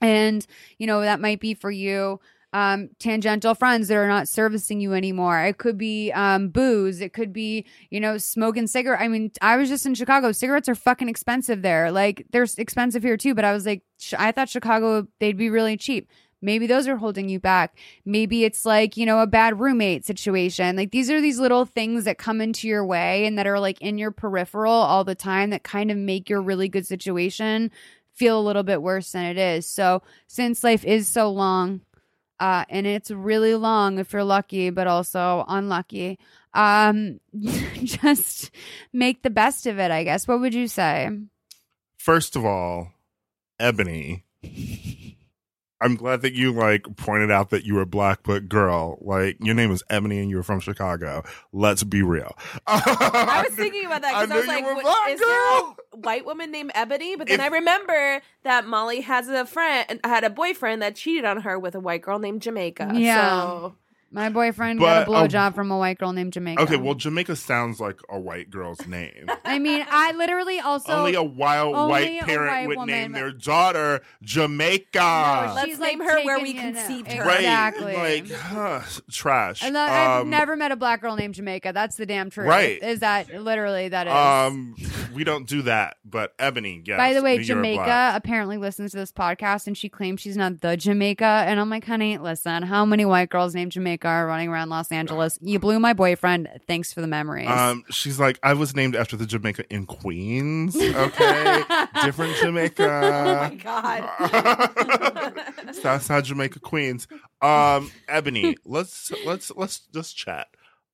[0.00, 0.46] And,
[0.78, 2.20] you know, that might be for you
[2.52, 5.44] um, tangential friends that are not servicing you anymore.
[5.44, 7.00] It could be um, booze.
[7.00, 9.02] It could be, you know, smoking cigarette.
[9.02, 10.32] I mean, I was just in Chicago.
[10.32, 11.92] Cigarettes are fucking expensive there.
[11.92, 15.50] Like, they're expensive here too, but I was like, sh- I thought Chicago, they'd be
[15.50, 16.08] really cheap.
[16.40, 17.76] Maybe those are holding you back.
[18.04, 20.76] Maybe it's like, you know, a bad roommate situation.
[20.76, 23.80] Like these are these little things that come into your way and that are like
[23.80, 27.70] in your peripheral all the time that kind of make your really good situation
[28.14, 29.66] feel a little bit worse than it is.
[29.66, 31.80] So, since life is so long,
[32.40, 36.18] uh, and it's really long if you're lucky, but also unlucky,
[36.54, 37.20] um,
[37.82, 38.50] just
[38.92, 40.28] make the best of it, I guess.
[40.28, 41.10] What would you say?
[41.96, 42.92] First of all,
[43.58, 44.24] Ebony,
[45.80, 49.54] I'm glad that you like pointed out that you were black, but girl, like your
[49.54, 51.22] name is Ebony and you were from Chicago.
[51.52, 52.36] Let's be real.
[52.66, 55.20] I was thinking about that I because I, was you like, were what- black, is
[55.20, 55.76] there girl.
[55.92, 57.16] a white woman named Ebony?
[57.16, 61.24] But then If- I remember that Molly has a friend, had a boyfriend that cheated
[61.24, 62.90] on her with a white girl named Jamaica.
[62.94, 63.40] Yeah.
[63.42, 63.74] So
[64.10, 66.62] My boyfriend got a But, uh, blowjob from a white girl named Jamaica.
[66.62, 69.26] Okay, well, Jamaica sounds like a white girl's name.
[69.44, 73.12] I mean, I literally also Only a wild only white parent white would woman- name
[73.12, 74.98] their daughter Jamaica.
[75.48, 77.22] No, Let's she's, name like, her where we in- conceived her.
[77.24, 77.94] right, Exactly.
[77.94, 78.80] like huh,
[79.10, 79.62] trash.
[79.62, 81.72] And that- I've Um, never met a black girl named Jamaica.
[81.74, 82.46] That's the damn truth.
[82.48, 82.82] Right.
[82.82, 84.12] Is that literally that is?
[84.12, 84.74] Um,
[85.14, 86.96] we don't do that, but Ebony, yes.
[86.96, 90.60] By the way, New Jamaica apparently listens to this podcast and she claims she's not
[90.62, 91.24] the Jamaica.
[91.46, 94.92] And I'm like, honey, listen, how many white girls named Jamaica are running around Los
[94.92, 95.38] Angeles?
[95.40, 96.48] You blew my boyfriend.
[96.66, 97.48] Thanks for the memories.
[97.48, 100.76] Um, she's like, I was named after the Jamaica in Queens.
[100.76, 101.62] Okay,
[102.04, 102.84] different Jamaica.
[102.84, 105.72] oh my god.
[105.74, 107.06] Southside Jamaica, Queens.
[107.40, 110.48] Um, Ebony, let's let's let's just chat.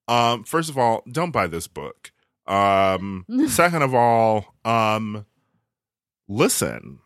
[0.08, 2.12] Um, first of all, don't buy this book.
[2.46, 5.26] Um, second of all, um,
[6.28, 7.00] listen.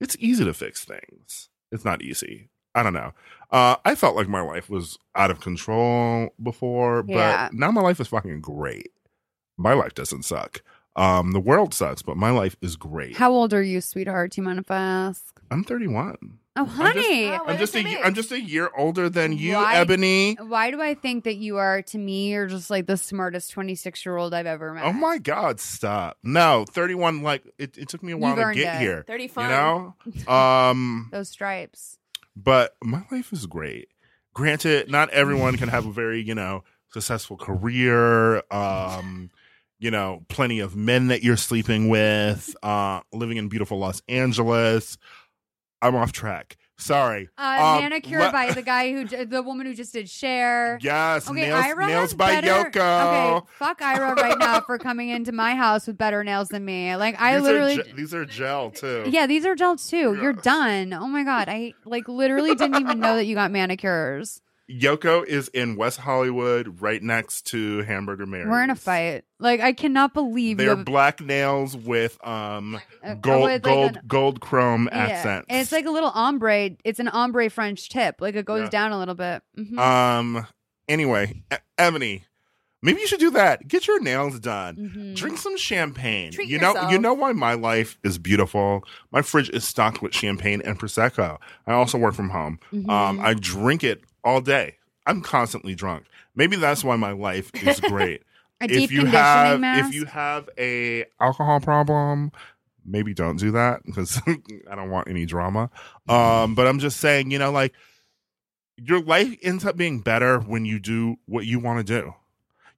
[0.00, 1.48] It's easy to fix things.
[1.72, 2.50] It's not easy.
[2.78, 3.12] I don't know.
[3.50, 7.48] Uh, I felt like my life was out of control before, but Yeah.
[7.52, 8.90] now my life is fucking great.
[9.56, 10.62] My life doesn't suck.
[10.96, 13.16] Um, the world sucks, but my life is great.
[13.16, 14.32] how old are you, sweetheart?
[14.32, 15.40] Do you mind if I ask?
[15.50, 16.16] I'm 31.
[16.56, 17.26] Oh, honey.
[17.28, 18.04] Oh, I'm just a same year, age.
[18.04, 20.34] I'm just a year older than you, Why- Ebony.
[20.34, 24.04] Why do I think that you are, to me, you're just like the smartest 26
[24.04, 24.84] year old I've ever met?
[24.84, 26.18] Oh my God, stop!
[26.24, 27.22] No, 31.
[27.22, 28.80] Like it, it took me a while You've to get it.
[28.80, 29.04] here.
[29.06, 29.94] 30 You know,
[30.26, 31.97] um, Those stripes.
[32.42, 33.88] But my life is great.
[34.34, 38.42] Granted, not everyone can have a very you know successful career.
[38.50, 39.30] Um,
[39.80, 42.54] you know, plenty of men that you're sleeping with.
[42.62, 44.98] Uh, living in beautiful Los Angeles.
[45.80, 46.56] I'm off track.
[46.80, 47.28] Sorry.
[47.36, 47.42] Uh,
[47.76, 50.78] Um, manicured le- by the guy who, the woman who just did share.
[50.80, 53.36] Yes, Okay, nails, Ira nails by better, Yoko.
[53.38, 56.94] Okay, fuck Ira right now for coming into my house with better nails than me.
[56.94, 59.04] Like I these literally, are ge- these are gel too.
[59.08, 60.16] yeah, these are gels too.
[60.22, 60.92] You're done.
[60.92, 64.40] Oh my god, I like literally didn't even know that you got manicures.
[64.70, 68.46] Yoko is in West Hollywood, right next to Hamburger Mary.
[68.48, 69.24] We're in a fight.
[69.38, 73.62] Like I cannot believe you They're have black nails with um uh, gold with, like,
[73.62, 74.98] gold an- gold chrome yeah.
[74.98, 75.46] accents.
[75.48, 76.70] And it's like a little ombre.
[76.84, 78.16] It's an ombre French tip.
[78.20, 78.68] Like it goes Yeah.
[78.68, 79.42] down a little bit.
[79.58, 79.78] Mhm.
[79.78, 80.46] um.
[80.86, 82.24] Anyway, E- Ebony,
[82.82, 83.68] maybe you should do that.
[83.68, 84.76] Get your nails done.
[84.76, 85.16] Mhm.
[85.16, 86.32] Drink some champagne.
[86.32, 86.92] Treat you know, yourself.
[86.92, 88.84] you know why my life is beautiful.
[89.12, 91.38] My fridge is stocked with champagne and prosecco.
[91.66, 92.58] I also work from home.
[92.72, 93.24] Um, Mhm.
[93.24, 94.76] I drink it all day.
[95.06, 96.04] I'm constantly drunk.
[96.34, 98.22] Maybe that's why my life is great.
[98.60, 99.88] if you have mask.
[99.88, 102.32] if you have a alcohol problem
[102.84, 104.20] maybe don't do that because
[104.70, 105.70] i don't want any drama
[106.08, 107.72] um but i'm just saying you know like
[108.76, 112.12] your life ends up being better when you do what you want to do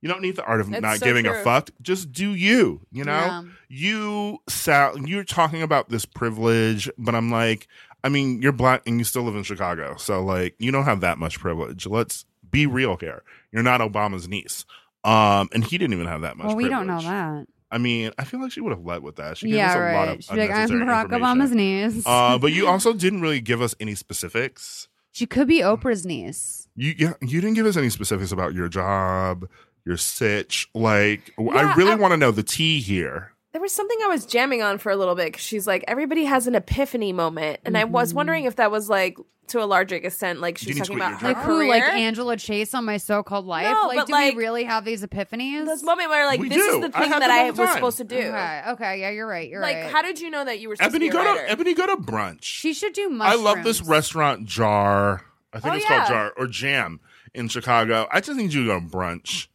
[0.03, 1.33] you don't need the art of not so giving true.
[1.39, 3.43] a fuck just do you you know Yeah.
[3.69, 7.69] you sound you're talking about this privilege but i'm like
[8.05, 11.01] i mean you're black and you still live in chicago so like you don't have
[11.01, 13.23] that much privilege let's be real here
[13.53, 14.65] you're not obama's niece
[15.05, 17.47] um and he didn't even have that much Well, we don't know that.
[17.71, 19.77] i mean i feel like she would have led with that she gave Yeah, us
[19.77, 19.95] a right.
[19.95, 21.39] lot of She's like, I'm unnecessary Barack information.
[21.39, 22.07] Obama's niece.
[22.07, 26.69] uh but you also didn't really give us any specifics she could be Oprah's niece.
[26.77, 29.49] you yeah, you didn't give us any specifics about your job
[29.87, 33.73] your sitch like i Yeah, really I- want to know the tea here There was
[33.73, 36.55] something I was jamming on for a little bit 'cause she's like, everybody has an
[36.55, 37.61] epiphany moment.
[37.65, 38.17] And I was Mhm.
[38.17, 39.17] wondering if that was like,
[39.49, 41.69] to a larger extent, like she Do you was need to talking about Like who?
[41.69, 41.83] Like.
[41.83, 43.67] Angela Chase on My So-Called Life?
[43.67, 45.65] No, like, but, do like- we really have these epiphanies?
[45.67, 46.63] This moment where like, We this do.
[46.77, 48.17] is the thing have that them I was supposed to do.
[48.17, 49.49] Okay, okay, yeah, you're right.
[49.51, 49.61] You're.
[49.61, 49.91] Like, right.
[49.91, 51.47] how did you know that you were supposed ebony to be a go writer?
[51.47, 53.29] to ebony go to brunch she should do much.
[53.29, 55.23] I love this restaurant Jar.
[55.53, 55.97] I think Oh, it's yeah.
[55.97, 57.01] called Jar or Jam
[57.35, 58.07] in Chicago.
[58.13, 59.49] I just need you to go to brunch.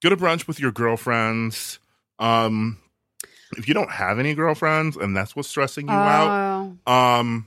[0.00, 1.80] Go to brunch with your girlfriends.
[2.20, 2.78] Um,
[3.56, 7.46] if you don't have any girlfriends and that's what's stressing you out, Oh, um,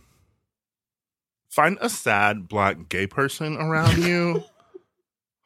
[1.50, 4.44] find a sad black gay person around you.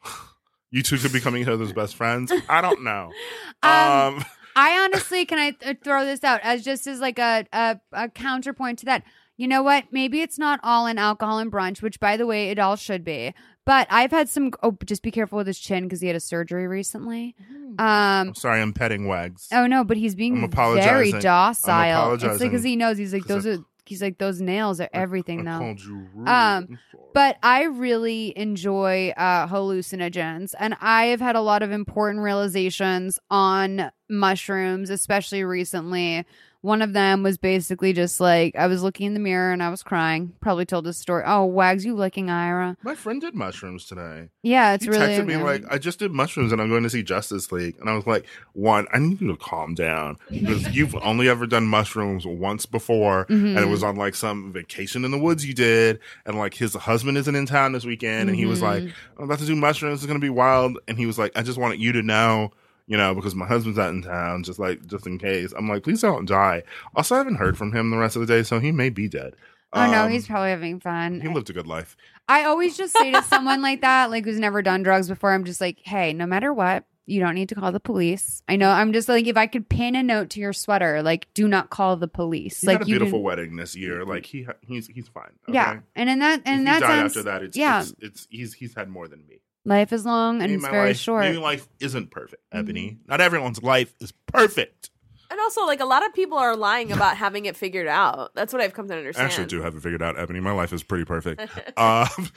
[0.71, 2.31] you two could be become each other's best friends.
[2.49, 3.11] I don't know.
[3.63, 3.71] Um,
[4.17, 7.79] Um, I honestly can I th- throw this out as just as like a, a
[7.91, 9.03] a counterpoint to that.
[9.35, 9.85] You know what?
[9.91, 13.03] Maybe it's not all in alcohol and brunch, which by the way, it all should
[13.03, 13.33] be.
[13.67, 14.51] But I've had some.
[14.63, 17.35] Oh, just be careful with his chin because he had a surgery recently.
[17.77, 18.29] Um.
[18.29, 19.49] I'm sorry, I'm petting Wags.
[19.51, 20.89] Oh no, but he's I'm being apologizing.
[20.89, 22.13] very I'm docile.
[22.13, 23.65] It's apologizing because he knows he's like 'cause those I- are.
[23.85, 25.59] He's like those nails are everything I now.
[25.59, 26.27] called you rude.
[26.27, 27.03] Um, I'm sorry.
[27.13, 33.17] But I really enjoy uh, hallucinogens, and I have had a lot of important realizations
[33.31, 36.25] on mushrooms, especially recently.
[36.61, 39.69] One of them was basically just like I was looking in the mirror and I
[39.69, 40.33] was crying.
[40.41, 41.23] Probably told this story.
[41.25, 42.75] Oh, Wags, you licking Ira?
[42.83, 44.29] my friend did mushrooms today.
[44.43, 44.99] Yeah, it's really.
[44.99, 45.21] he really.
[45.23, 47.89] texted me like, "I just did mushrooms and I'm going to see Justice League," and
[47.89, 51.67] I was like, "One, I need you to calm down because you've only ever done
[51.67, 53.69] mushrooms once before, and it Mhm.
[53.71, 57.35] was on like some vacation in the woods you did, and like his husband isn't
[57.35, 58.91] in town this weekend, and he was like, Mhm.
[59.17, 61.57] I'm about to do mushrooms, it's gonna be wild," and he was like, "I just
[61.59, 62.51] wanted you to know."
[62.87, 65.53] You know, because my husband's not in town, just like just in case.
[65.57, 66.63] I'm like, please don't die.
[66.95, 69.09] Also, I haven't heard from him the rest of the day, so he may be
[69.09, 69.35] dead.
[69.73, 71.19] oh no, Um, he's probably having fun.
[71.19, 71.97] he lived a good life.
[72.29, 75.43] I always just say to someone like that, like who's never done drugs before, I'm
[75.43, 78.41] just like, hey, no matter what, you don't need to call the police.
[78.49, 78.69] I know.
[78.69, 81.69] I'm just like, if I could pin a note to your sweater, like, do not
[81.69, 82.61] call the police.
[82.61, 84.05] He like, had a beautiful wedding this year.
[84.05, 85.31] Like he he's he's fine.
[85.47, 85.53] Okay?
[85.55, 87.81] Yeah, and in that, and that died sense, after that, it's yeah.
[87.81, 89.39] it's, it's he's he's had more than me.
[89.67, 91.23] Life is long and Maybe it's my very life, short.
[91.23, 91.33] Mm-hmm.
[91.33, 92.97] Maybe life isn't perfect, Ebony.
[93.07, 94.89] Not everyone's life is perfect.
[95.29, 98.33] And also, like a lot of people are lying about having it figured out.
[98.33, 99.21] That's what I've come to understand.
[99.21, 99.45] I understand.
[99.45, 100.39] actually do have it figured out, Ebony.
[100.39, 101.41] My life is pretty perfect.
[101.77, 102.07] um,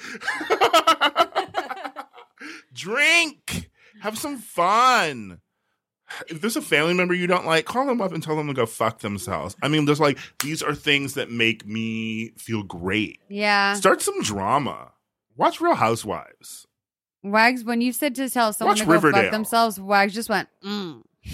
[2.72, 3.70] drink,
[4.02, 5.40] have some fun.
[6.26, 8.54] If there's a family member you don't like, call them up and tell them to
[8.54, 9.54] go fuck themselves.
[9.62, 13.20] I mean, there's like these are things that make me feel great.
[13.28, 14.90] yeah, Start some drama.
[15.36, 16.66] Watch Real Housewives.
[17.22, 17.64] Wags.
[17.64, 19.22] When you said to tell someone Watch to go Riverdale.
[19.22, 21.02] fuck themselves, Wags just went, mm.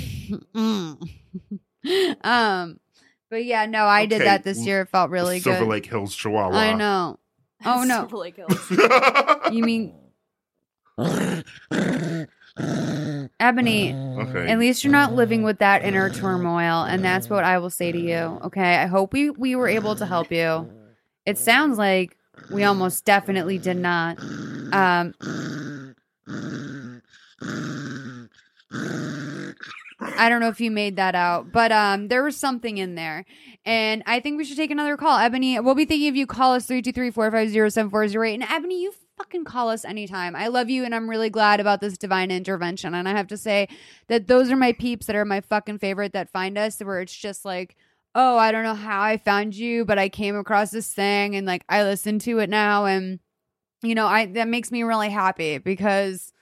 [0.54, 1.08] mm.
[2.24, 2.80] um,
[3.30, 4.82] but yeah, no, I did Okay, that this year.
[4.82, 5.44] It felt really good.
[5.44, 5.70] Silver good.
[5.70, 6.56] Lake Hills, Chihuahua.
[6.56, 7.18] I know.
[7.64, 8.70] Oh no, Silver Lake Hills.
[9.50, 9.94] you mean
[13.40, 13.94] Ebony?
[13.94, 14.46] okay.
[14.48, 17.92] At least you're not living with that inner turmoil, and that's what I will say
[17.92, 18.40] to you.
[18.44, 20.70] Okay, I hope we we were able to help you.
[21.24, 22.16] It sounds like
[22.52, 24.18] we almost definitely did not.
[24.72, 25.14] Um,
[29.98, 33.24] I don't know if you made that out, but um, there was something in there,
[33.64, 35.18] and I think we should take another call.
[35.18, 36.26] Ebony, we'll be thinking of you.
[36.26, 38.92] Call us three two three four five zero seven four zero eight, and Ebony, you
[39.16, 40.36] fucking call us anytime.
[40.36, 42.94] I love you, and I'm really glad about this divine intervention.
[42.94, 43.68] And I have to say
[44.08, 47.16] that those are my peeps that are my fucking favorite that find us, where it's
[47.16, 47.76] just like.
[48.18, 51.46] Oh, I don't know how I found you, but I came across this thing and
[51.46, 53.18] like I listen to it now and
[53.82, 56.32] you know, I that makes me really happy because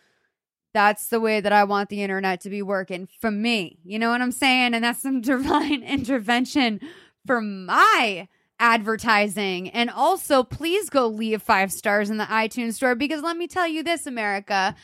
[0.72, 3.78] that's the way that I want the internet to be working for me.
[3.85, 4.74] You know what I'm saying?
[4.74, 6.80] And that's some divine intervention
[7.26, 8.28] for my
[8.59, 9.70] advertising.
[9.70, 13.68] And also, please go leave five stars in the iTunes store because let me tell
[13.68, 14.74] you this, America.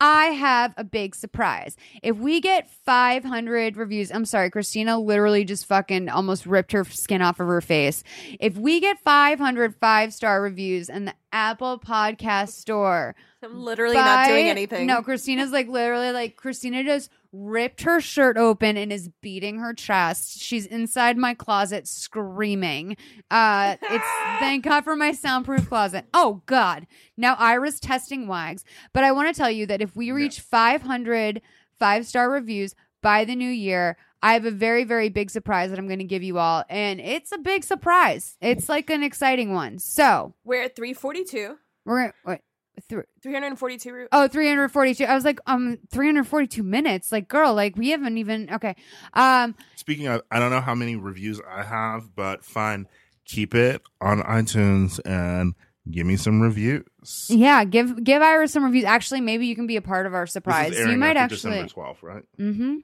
[0.00, 1.76] I have a big surprise.
[2.02, 7.20] If we get 500 reviews, I'm sorry, Christina literally just fucking almost ripped her skin
[7.20, 8.02] off of her face.
[8.40, 14.28] If we get 500 five star reviews in the Apple Podcast Store, I'm literally not
[14.28, 14.86] doing anything.
[14.86, 19.72] No, Christina's like literally like Christina just ripped her shirt open and is beating her
[19.72, 20.40] chest.
[20.40, 22.96] She's inside my closet screaming.
[23.30, 24.04] Uh it's
[24.40, 26.06] thank God for my soundproof closet.
[26.12, 26.86] Oh God.
[27.16, 28.64] Now Ira's testing wags.
[28.92, 31.40] But I want to tell you that if we reach 500
[31.78, 35.86] five-star reviews by the new year, I have a very, very big surprise that I'm
[35.86, 36.62] going to give you all.
[36.68, 38.36] And it's a big surprise.
[38.42, 39.78] It's like an exciting one.
[39.78, 41.56] So We're at 342.
[41.86, 42.40] we're at, wait,
[42.88, 47.12] th- 342 oh 342 I was like, um, 342 minutes.
[47.12, 48.76] Like, girl, like we haven't even okay.
[49.14, 52.86] Um, Speaking of, I don't know how many reviews I have, but fine.
[53.26, 55.54] Keep it on iTunes and
[55.90, 56.84] give me some reviews.
[57.28, 58.84] yeah, give give Iris some reviews.
[58.84, 60.72] Actually, maybe you can be a part of our This surprise.
[60.72, 62.22] is You might after actually December 12th, right?
[62.38, 62.76] Mm-hmm.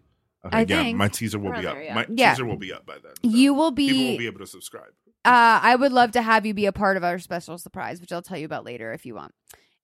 [0.45, 0.97] Okay, I yeah, think.
[0.99, 1.75] my teaser will Around be up.
[1.75, 1.95] there, yeah.
[1.95, 2.31] My Yeah.
[2.31, 3.13] teaser will be up by then.
[3.17, 3.89] so You will be.
[3.89, 4.91] people will be be able to subscribe.
[5.25, 8.13] uh I would love to have you be a part of our special surprise, which
[8.13, 9.35] I'll tell you about later if you want.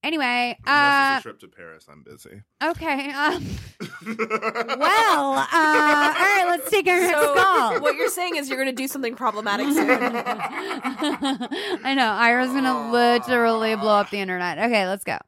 [0.04, 2.42] Anyway, Unless uh it's a trip to Paris, I'm busy.
[2.62, 3.12] okay.
[3.12, 3.46] Um
[4.18, 7.80] well, uh all right, let's take our next So call.
[7.80, 9.88] what you're saying is you're going to do something problematic soon.
[11.84, 12.06] I know.
[12.10, 14.58] Ira's gonna literally blow up the internet.
[14.58, 15.18] Okay, let's go.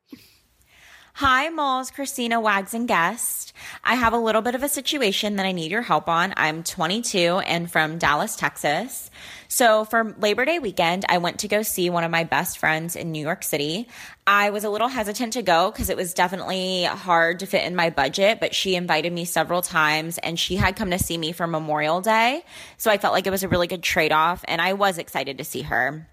[1.18, 3.52] Hi, Malls, Christina Wags and guest.
[3.84, 6.34] I have a little bit of a situation that I need your help on.
[6.36, 9.12] I'm 22 and from Dallas, Texas.
[9.46, 12.96] So for Labor Day weekend, I went to go see one of my best friends
[12.96, 13.86] in New York City.
[14.26, 17.76] I was a little hesitant to go because it was definitely hard to fit in
[17.76, 21.30] my budget, but she invited me several times and she had come to see me
[21.30, 22.42] for Memorial Day.
[22.76, 25.38] So I felt like it was a really good trade off and I was excited
[25.38, 26.08] to see her.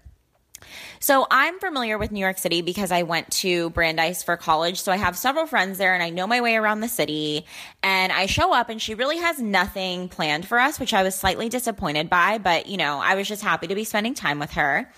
[1.00, 4.80] So I'm familiar with New York City because I went to Brandeis for college.
[4.80, 7.44] So I have several friends there and I know my way around the city.
[7.82, 11.14] And I show up and she really has nothing planned for us, which I was
[11.14, 12.38] slightly disappointed by.
[12.38, 14.90] But, you know, I was just happy to be spending time with her.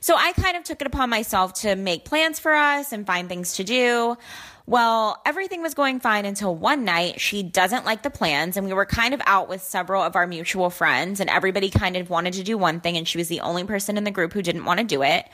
[0.00, 3.28] So I kind of took it upon myself to make plans for us and find
[3.28, 4.16] things to do.
[4.68, 8.72] Well, everything was going fine until one night she doesn't like the plans, and we
[8.72, 12.32] were kind of out with several of our mutual friends, and everybody kind of wanted
[12.32, 14.64] to do one thing, and she was the only person in the group who didn't
[14.64, 15.24] want to do it.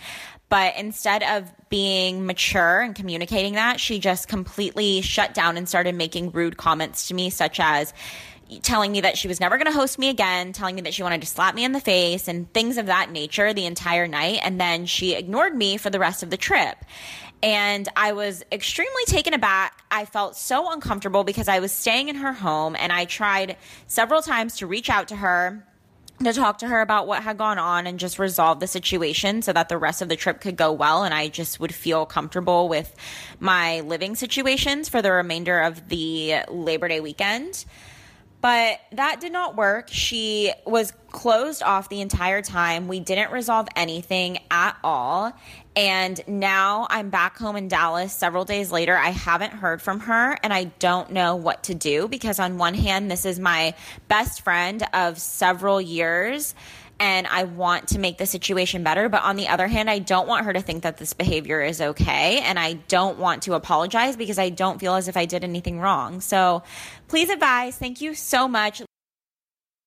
[0.50, 5.94] But instead of being mature and communicating that, she just completely shut down and started
[5.94, 7.94] making rude comments to me, such as,
[8.60, 11.02] telling me that she was never going to host me again, telling me that she
[11.02, 14.40] wanted to slap me in the face and things of that nature the entire night.
[14.42, 16.76] And then she ignored me for the rest of the trip.
[17.42, 19.82] And I was extremely taken aback.
[19.90, 23.56] I felt so uncomfortable because I was staying in her home and I tried
[23.88, 25.66] several times to reach out to her
[26.24, 29.52] to talk to her about what had gone on and just resolve the situation so
[29.52, 32.68] that the rest of the trip could go well and I just would feel comfortable
[32.68, 32.94] with
[33.40, 37.64] my living situations for the remainder of the Labor Day weekend.
[38.40, 39.88] But that did not work.
[39.88, 42.88] She was closed off the entire time.
[42.88, 45.32] We didn't resolve anything at all.
[45.74, 48.96] And now I'm back home in Dallas several days later.
[48.96, 52.74] I haven't heard from her and I don't know what to do because, on one
[52.74, 53.74] hand, this is my
[54.08, 56.54] best friend of several years
[57.00, 59.08] and I want to make the situation better.
[59.08, 61.80] But on the other hand, I don't want her to think that this behavior is
[61.80, 62.40] okay.
[62.40, 65.80] And I don't want to apologize because I don't feel as if I did anything
[65.80, 66.20] wrong.
[66.20, 66.62] So
[67.08, 67.76] please advise.
[67.76, 68.82] Thank you so much.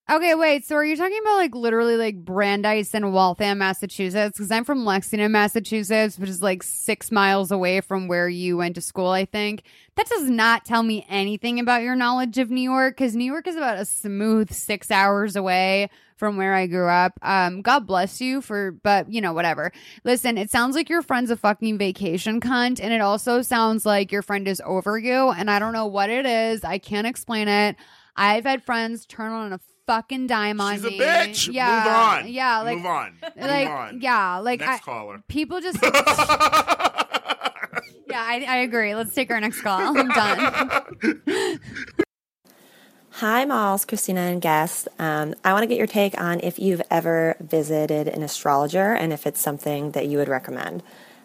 [0.08, 0.64] Okay, wait.
[0.64, 4.38] So are you talking about like literally like Brandeis and Waltham, Massachusetts?
[4.38, 8.76] Because I'm from Lexington, Massachusetts, which is like six miles away from where you went
[8.76, 9.64] to school, I think.
[9.96, 13.48] That does not tell me anything about your knowledge of New York because New York
[13.48, 17.14] is about a smooth six hours away from where I grew up.
[17.24, 19.72] Um, God bless you for, but you know, whatever.
[20.04, 24.12] Listen, it sounds like your friend's a fucking vacation cunt, and it also sounds like
[24.12, 26.64] your friend is over you, and I don't know what it is.
[26.64, 27.76] I can't explain it.
[28.16, 31.00] I've had friends turn on a fucking dime on She's me.
[31.00, 31.54] a bitch.
[31.54, 32.28] Yeah, Move on.
[32.34, 33.18] Yeah, like move on.
[33.38, 34.02] like move on.
[34.02, 35.24] yeah, like Next I, caller.
[35.28, 35.80] people just.
[35.84, 35.90] yeah,
[38.14, 38.96] I, I agree.
[38.96, 39.80] Let's take our next call.
[39.98, 41.60] I'm done.
[43.20, 44.90] Hi, Malls, Christina, and guests.
[45.00, 49.14] Um, I want to get your take on if you've ever visited an astrologer and
[49.14, 50.84] if it's something that you would recommend.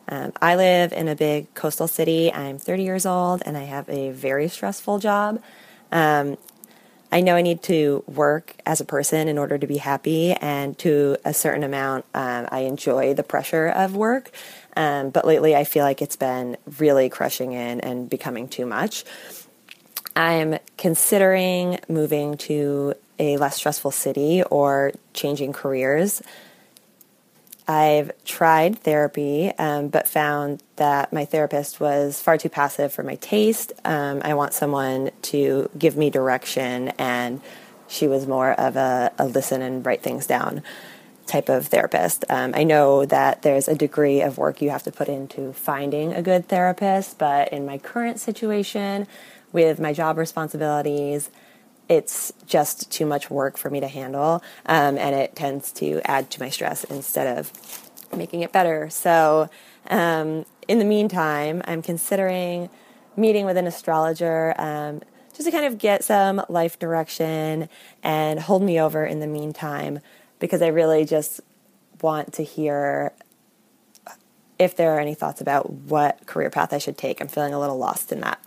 [0.08, 2.32] Um, I live in a big coastal city.
[2.32, 5.42] I'm 30 years old and I have a very stressful job.
[5.90, 6.36] Um,
[7.12, 10.78] I know I need to work as a person in order to be happy, and
[10.78, 14.30] to a certain amount, um, I enjoy the pressure of work.
[14.76, 19.04] Um, but lately, I feel like it's been really crushing in and becoming too much.
[20.14, 26.22] I'm considering moving to a less stressful city or changing careers.
[27.70, 33.14] I've tried therapy, um, but found that my therapist was far too passive for my
[33.14, 33.72] taste.
[33.84, 37.40] Um, I want someone to give me direction, and
[37.86, 40.64] she was more of a, a listen and write things down
[41.28, 42.24] type of therapist.
[42.28, 46.12] Um, I know that there's a degree of work you have to put into finding
[46.12, 49.06] a good therapist, but in my current situation,
[49.52, 51.30] with my job responsibilities,
[51.90, 56.30] it's just too much work for me to handle, um, and it tends to add
[56.30, 57.52] to my stress instead of
[58.16, 58.88] making it better.
[58.88, 59.50] So,
[59.90, 62.70] um, in the meantime, I'm considering
[63.16, 65.02] meeting with an astrologer um,
[65.34, 67.68] just to kind of get some life direction
[68.04, 69.98] and hold me over in the meantime,
[70.38, 71.40] because I really just
[72.00, 73.12] want to hear
[74.60, 77.20] if there are any thoughts about what career path I should take.
[77.20, 78.38] I'm feeling a little lost in that.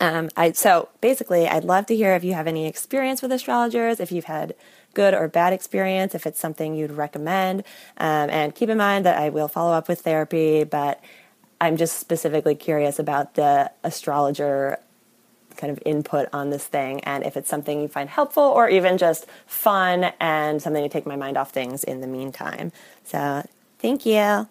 [0.00, 3.98] Um, I, so basically, I'd love to hear if you have any experience with astrologers,
[3.98, 4.54] if you've had
[4.94, 7.60] good or bad experience, if it's something you'd recommend.
[7.96, 11.00] Um, and keep in mind that I will follow up with therapy, but
[11.60, 14.78] I'm just specifically curious about the astrologer
[15.56, 18.96] kind of input on this thing and if it's something you find helpful or even
[18.96, 22.70] just fun and something to take my mind off things in the meantime.
[23.02, 23.44] So,
[23.80, 24.46] thank you.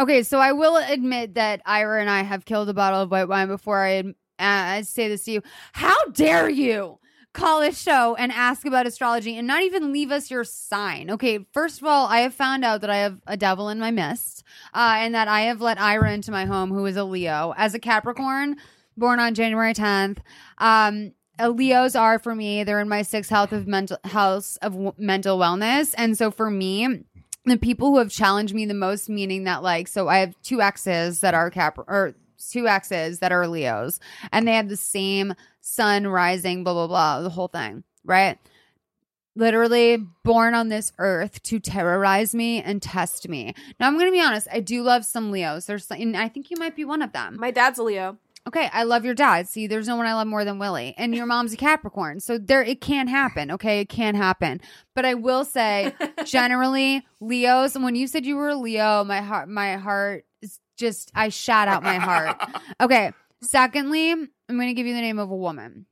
[0.00, 3.28] Okay, so I will admit that Ira and I have killed a bottle of white
[3.28, 5.42] wine before I uh, say this to you.
[5.74, 6.98] How dare you
[7.34, 11.10] call a show and ask about astrology and not even leave us your sign.
[11.10, 13.90] Okay, first of all, I have found out that I have a devil in my
[13.90, 14.42] midst,
[14.72, 17.52] uh, and that I have let Ira into my home, who is a Leo.
[17.58, 18.56] As a Capricorn,
[18.96, 20.20] born on January 10th,
[20.56, 22.64] um, Leos are for me.
[22.64, 26.50] They're in my sixth health of mental house of w- mental wellness, and so for
[26.50, 27.04] me,
[27.50, 30.60] the people who have challenged me the most, meaning that like, so I have two
[30.60, 32.14] exes that are Cap or
[32.50, 34.00] two exes that are Leos,
[34.32, 38.38] and they have the same sun rising, blah blah blah, the whole thing, right?
[39.36, 43.54] Literally born on this earth to terrorize me and test me.
[43.78, 44.48] Now I'm gonna be honest.
[44.52, 45.66] I do love some Leos.
[45.66, 47.36] There's, and I think you might be one of them.
[47.38, 48.18] My dad's a Leo.
[48.48, 49.48] Okay, I love your dad.
[49.48, 50.94] See, there's no one I love more than Willie.
[50.96, 52.20] And your mom's a Capricorn.
[52.20, 53.50] So there it can happen.
[53.50, 54.60] Okay, it can happen.
[54.94, 59.20] But I will say, generally, Leos, and when you said you were a Leo, my
[59.20, 62.36] heart my heart is just I shot out my heart.
[62.80, 63.12] Okay.
[63.42, 65.86] Secondly, I'm gonna give you the name of a woman.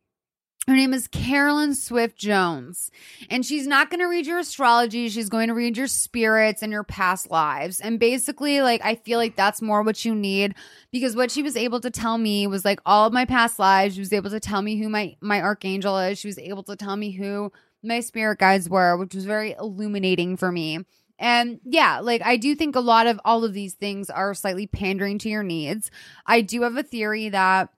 [0.69, 2.91] Her name is Carolyn Swift Jones.
[3.31, 5.09] And she's not going to read your astrology.
[5.09, 7.81] She's going to read your spirits and your past lives.
[7.81, 10.55] And basically, like, I feel like that's more what you need
[10.93, 13.95] because what she was able to tell me was like all of my past lives.
[13.95, 16.19] She was able to tell me who my, my archangel is.
[16.19, 17.51] She was able to tell me who
[17.83, 20.81] my spirit guides were, which was very illuminating for me.
[21.19, 24.67] And yeah, like I do think a lot of all of these things are slightly
[24.67, 25.91] pandering to your needs.
[26.27, 27.71] I do have a theory that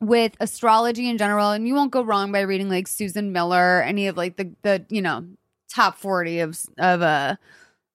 [0.00, 4.06] with astrology in general, and you won't go wrong by reading like Susan Miller, any
[4.06, 5.26] of like the the you know
[5.68, 7.36] top forty of of uh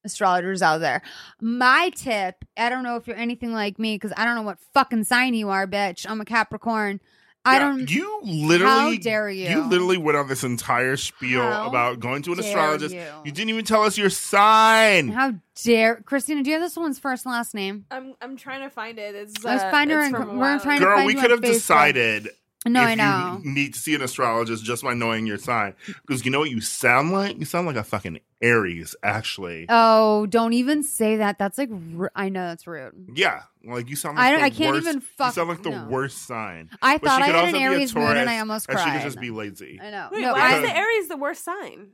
[0.04, 1.02] astrologers out there.
[1.42, 4.60] My tip, I don't know if you're anything like me because I don't know what
[4.74, 6.06] fucking sign you are, bitch.
[6.08, 7.02] I'm a Capricorn.
[7.46, 7.92] I Yeah, don't.
[7.92, 8.96] You literally.
[8.98, 9.48] How dare you?
[9.50, 12.96] You literally went on this entire spiel How about going to an dare astrologist.
[12.96, 13.04] you.
[13.24, 15.10] You didn't even tell us your sign.
[15.10, 15.34] How
[15.64, 16.42] dare Christina?
[16.44, 17.86] Do you have this woman's first last name?
[17.92, 19.14] I'm I'm trying to find it.
[19.16, 20.86] It's Let's uh, find her it's in- from a we're trying ago.
[20.86, 21.54] to Girl, find we could on have Facebook.
[21.54, 22.30] decided
[22.66, 23.42] No, if I know.
[23.44, 25.76] you need to see an astrologist just by knowing your sign.
[25.86, 27.38] Because you know what you sound like?
[27.38, 29.66] You sound like a fucking Aries, actually.
[29.70, 31.38] Oh, don't even say that.
[31.40, 33.12] That's like r- I know that's rude.
[33.16, 33.44] yeah.
[33.64, 35.64] Like you sound I like don't- the I can't worst, even fuck- You sound like
[35.64, 35.86] the no.
[35.90, 36.70] worst sign.
[36.82, 38.68] I But thought I could had also an be a Aries moon and I almost
[38.70, 38.86] and cried.
[38.86, 39.80] she could just be lazy.
[39.82, 40.10] I know.
[40.12, 41.88] Wait, no, why I, is the Aries the worst sign?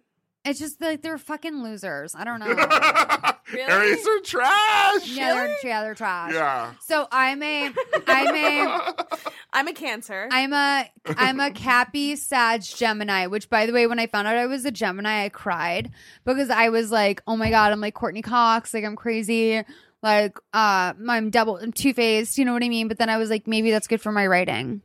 [0.43, 2.15] It's just like they're fucking losers.
[2.15, 3.31] I don't know.
[3.51, 3.69] Really?
[3.69, 5.09] Aries are trash.
[5.09, 6.31] yeah, they're yeah, they're trash.
[6.33, 6.71] Yeah.
[6.79, 7.71] So I'm a
[8.07, 8.95] I'm a
[9.53, 10.29] I'm a Cancer.
[10.31, 14.37] I'm a I'm a Cappy Sag Gemini, which by the way, when I found out
[14.37, 15.91] I was a Gemini, I cried
[16.23, 19.63] because I was like, oh my god, I'm like Courteney Cox, like I'm crazy,
[20.01, 22.87] like uh I'm double I'm two faced, you know what I mean?
[22.87, 24.81] But then I was like, maybe that's good for my writing.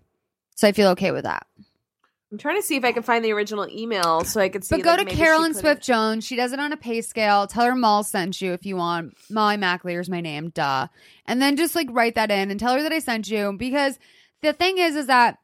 [0.56, 1.46] So I feel okay with that.
[2.32, 4.76] I'm trying to see if I can find the original email so I could see.
[4.76, 6.24] But go like, to Carolyn Swift it- Jones.
[6.24, 7.46] She does it on a pay scale.
[7.46, 9.16] Tell her Maul sent you if you want.
[9.30, 10.88] Molly McAleer is my name, duh.
[11.26, 13.54] And then just like write that in and tell her that I sent you.
[13.56, 13.98] Because
[14.42, 15.38] the thing is, is that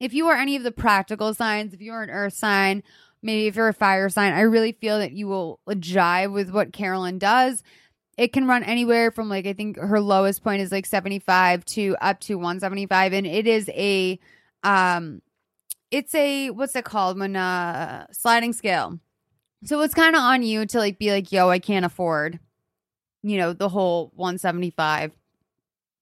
[0.00, 2.82] if you are any of the practical signs, if you're an earth sign,
[3.22, 6.72] maybe if you're a fire sign, I really feel that you will jive with what
[6.72, 7.62] Carolyn does.
[8.16, 11.96] It can run anywhere from like I think her lowest point is like 75 to
[12.00, 14.18] up to 175 and it is a
[14.62, 15.22] um
[15.90, 18.98] it's a what's it called when uh sliding scale.
[19.64, 22.38] So it's kind of on you to like be like, yo, I can't afford,
[23.22, 25.12] you know, the whole 175.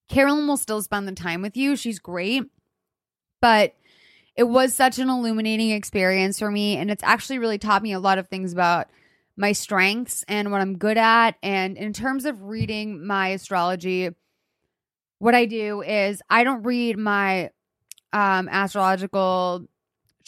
[0.08, 1.76] Carolyn will still spend the time with you.
[1.76, 2.44] She's great.
[3.40, 3.74] But
[4.36, 6.76] it was such an illuminating experience for me.
[6.76, 8.88] And it's actually really taught me a lot of things about
[9.36, 11.34] my strengths and what I'm good at.
[11.42, 14.10] And in terms of reading my astrology,
[15.18, 17.50] what I do is I don't read my
[18.12, 19.66] um astrological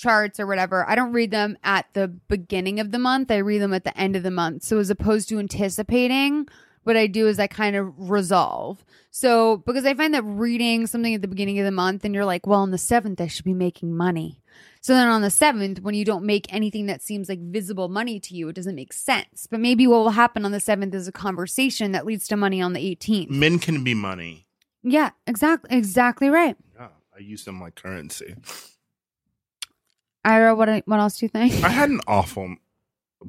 [0.01, 3.31] charts or whatever, I don't read them at the beginning of the month.
[3.31, 4.63] I read them at the end of the month.
[4.65, 6.47] So as opposed to anticipating,
[6.85, 8.85] what I do is I kind of resolve.
[9.11, 12.25] So because I find that reading something at the beginning of the month and you're
[12.25, 14.43] like, well, on the seventh, I should be making money.
[14.81, 18.19] So then on the seventh, when you don't make anything that seems like visible money
[18.21, 19.47] to you, it doesn't make sense.
[19.51, 22.63] But maybe what will happen on the seventh is a conversation that leads to money
[22.63, 23.29] on the 18th.
[23.29, 24.47] Men can be money.
[24.83, 26.57] Yeah, exactly, exactly right.
[26.75, 28.37] Yeah, I use them like currency.
[30.25, 31.65] Ira, what what else do you think?
[31.65, 32.57] I had an awful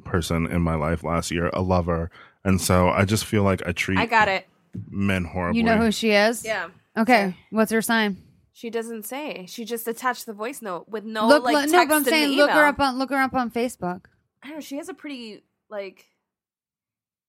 [0.04, 2.10] person in my life last year, a lover,
[2.44, 4.46] and so I just feel like I treat I got it.
[4.90, 5.58] men horribly.
[5.58, 6.44] You know who she is?
[6.44, 6.68] Yeah.
[6.96, 8.18] Okay, what's her sign?
[8.52, 9.46] She doesn't say.
[9.48, 11.98] She just attached the voice note with no look, like look- text no, but I'm
[11.98, 14.04] in the saying look her up on look her up on Facebook.
[14.42, 14.60] I don't know.
[14.60, 16.06] She has a pretty like.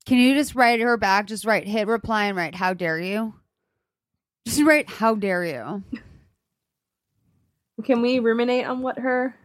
[0.06, 1.28] Can you just write her back?
[1.28, 3.36] Just write hit reply and write how dare you?
[4.46, 5.84] Just write how dare you?
[7.86, 9.36] Can we ruminate on what her?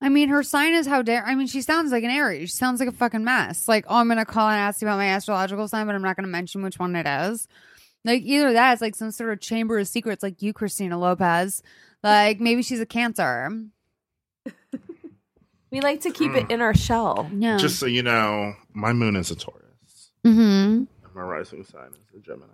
[0.00, 1.24] I mean, her sign is how dare.
[1.26, 2.50] I mean, she sounds like an Aries.
[2.50, 3.66] She sounds like a fucking mess.
[3.66, 6.14] Like, oh, I'm gonna call and ask you about my astrological sign, but I'm not
[6.16, 7.48] gonna mention which one it is.
[8.04, 11.62] Like, either that, it's like some sort of chamber of secrets, like you, Christina Lopez.
[12.04, 13.50] Like, maybe she's a Cancer.
[15.70, 16.44] We like to keep Mm.
[16.44, 17.28] it in our shell.
[17.36, 17.58] Yeah.
[17.58, 20.12] Just so you know, my moon is a Taurus.
[20.24, 20.40] Mm-hmm.
[20.40, 22.46] And my rising sign is a Gemini.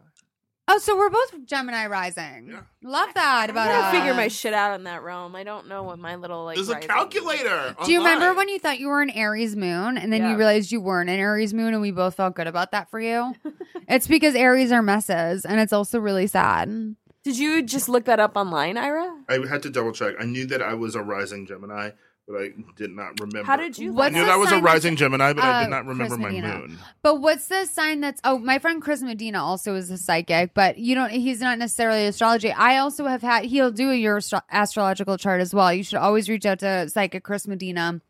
[0.67, 2.49] Oh, so we're both Gemini rising.
[2.51, 2.61] Yeah.
[2.83, 3.93] Love that I about gotta us.
[3.93, 5.37] figure my shit out in that realm.
[5.37, 6.57] I don't know what my little like.
[6.57, 7.77] There's a rising- calculator.
[7.85, 10.31] Do you remember when you thought you were an Aries moon and then Yeah.
[10.33, 12.99] you realized you weren't an Aries moon and we both felt good about that for
[12.99, 13.35] you?
[13.89, 16.97] it's because Aries are messes and it's also really sad.
[17.25, 19.15] Did you just look that up online, Ira?
[19.29, 20.15] I had to double check.
[20.19, 21.91] I knew that I was a rising Gemini,
[22.27, 23.45] but I did not remember.
[23.45, 23.93] How did you?
[23.93, 25.71] What's I knew the that was a sign that's- rising Gemini, but I uh, did
[25.71, 26.79] not remember my moon.
[27.03, 30.79] But what's the sign that's oh my friend Chris Medina also is a psychic, but
[30.79, 32.51] you don't he's not necessarily astrology.
[32.51, 35.73] I also have had he'll do your astro- astrological chart as well.
[35.73, 38.01] You should always reach out to psychic Chris Medina.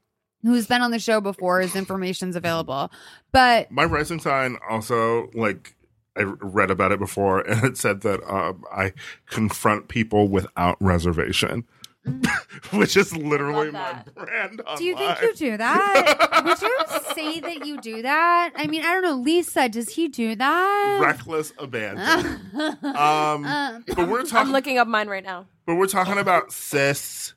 [0.42, 1.60] Who's been on the show before?
[1.62, 2.92] His information's available,
[3.32, 5.74] but My rising sign also like
[6.16, 8.92] I read about it before, and it said that um, I
[9.28, 11.64] confront people without reservation,
[12.72, 14.60] which is literally my brand.
[14.60, 14.76] Online.
[14.78, 16.42] Do you think you do that?
[16.44, 16.78] Would you
[17.14, 18.52] say that you do that?
[18.56, 19.16] I mean, I don't know.
[19.16, 20.98] Lisa, does he do that?
[21.00, 22.40] reckless abandon?
[22.84, 24.36] um, Uh, but we're talking.
[24.36, 25.46] I'm looking up mine right now.
[25.66, 27.34] but we're talking about sis,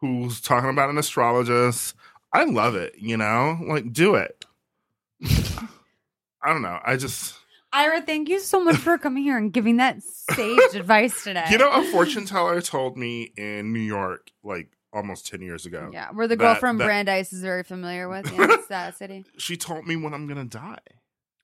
[0.00, 1.94] who's talking about an astrologist.
[2.32, 2.94] I love it.
[2.98, 4.44] You know, like do it.
[5.24, 6.78] I don't know.
[6.84, 7.36] I just.
[7.72, 11.46] Ira, thank you so much for coming here and giving that sage advice today.
[11.50, 15.90] You know, a fortune teller told me in New York, like almost ten years ago.
[15.92, 18.30] yeah, where the girl that- from that- Brandeis is very familiar with.
[18.30, 19.24] Yeah, it's that city.
[19.38, 20.78] She told me when I'm gonna die.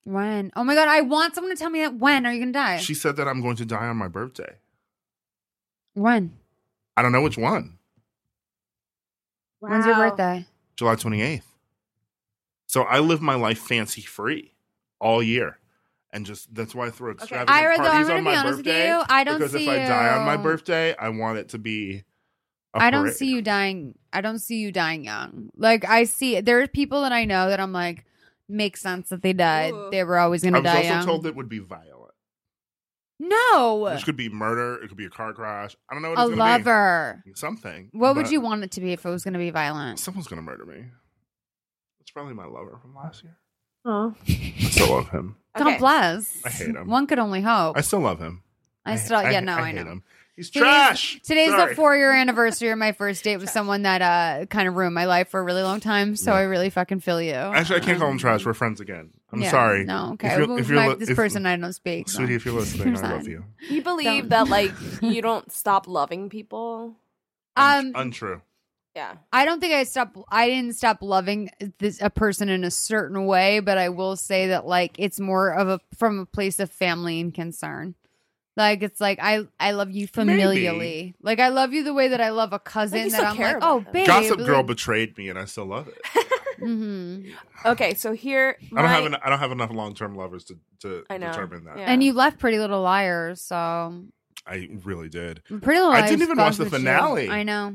[0.04, 0.52] When?
[0.56, 1.94] Oh my god, I want someone to tell me that.
[1.98, 2.76] When are you gonna die?
[2.78, 4.56] She said that I'm going to die on my birthday.
[5.94, 6.36] when?
[6.96, 7.78] I don't know which one.
[9.60, 10.46] When's your birthday?
[10.76, 11.42] July 28th.
[12.66, 14.52] So I live my life fancy free
[15.00, 15.58] all year.
[16.12, 18.36] And just that's why I throw extravagant Ira, though, I'm parties gonna on be my
[18.36, 18.88] honest with birthday.
[18.88, 21.50] you, I don't see because see if I die on my birthday, I want it
[21.50, 22.04] to be.
[22.74, 23.94] I I don't see you dying.
[24.12, 25.50] I don't see you dying young.
[25.56, 28.06] Like I see, there are people that I know that I'm like,
[28.48, 29.72] makes sense that they died.
[29.72, 29.88] Ooh.
[29.90, 30.70] They were always gonna die.
[30.70, 31.06] I was die also young.
[31.06, 32.12] told it would be violent.
[33.18, 34.82] no, Which could be murder.
[34.82, 35.76] It could be a car crash.
[35.90, 37.22] I don't know what a it's lover.
[37.26, 37.32] be.
[37.34, 37.90] Something.
[37.92, 39.98] What would you want it to be if it was gonna be violent?
[39.98, 40.84] Someone's going to murder me.
[42.00, 43.36] It's probably my lover from last year.
[43.84, 44.14] Oh.
[44.28, 45.36] I still love him.
[45.56, 46.44] God bless.
[46.44, 46.88] I hate him.
[46.88, 47.76] One could only hope.
[47.76, 48.42] I still love him.
[48.84, 49.82] I still, yeah, no, I, hate know.
[49.92, 50.02] him.
[50.36, 51.20] He's trash.
[51.24, 51.70] Today's Sorry.
[51.70, 54.94] the four year anniversary of my first date with someone that uh kind of ruined
[54.94, 56.14] my life for a really long time.
[56.14, 57.32] So I really fucking feel you.
[57.34, 58.46] Actually, I can't call him trash.
[58.46, 59.10] We're friends again.
[59.32, 59.84] I'm Yeah, sorry.
[59.84, 60.38] No, If okay.
[60.38, 62.08] you're- if you're my- li- this if- person I don't speak.
[62.08, 62.18] so.
[62.18, 63.44] Sweetie, if you're listening, I love you.
[63.68, 64.28] You believe Don't.
[64.28, 64.70] that like
[65.02, 66.94] you don't stop loving people?
[67.56, 68.40] Un- Um, untrue.
[68.98, 69.14] Yeah.
[69.32, 70.16] I don't think I stopped.
[70.28, 74.48] I didn't stop loving this a person in a certain way, but I will say
[74.48, 77.94] that like it's more of a from a place of family and concern.
[78.56, 81.14] Like it's like I I love you familially.
[81.22, 83.04] Like I love you the way that I love a cousin.
[83.04, 83.86] you that I'm like, oh, him.
[83.92, 84.06] babe.
[84.08, 86.00] Gossip Girl betrayed me, and I still love it.
[86.58, 87.20] hmm
[87.64, 90.42] Okay, so here I don't have my- en- I don't have enough long term lovers
[90.46, 91.28] to to I know.
[91.30, 91.78] determine that.
[91.78, 91.84] Yeah.
[91.92, 93.56] And you left Pretty Little Liars, so
[94.44, 96.02] I really did, Pretty Little Liars.
[96.04, 96.78] I didn't even watch the with you.
[96.80, 97.30] finale.
[97.30, 97.74] I know.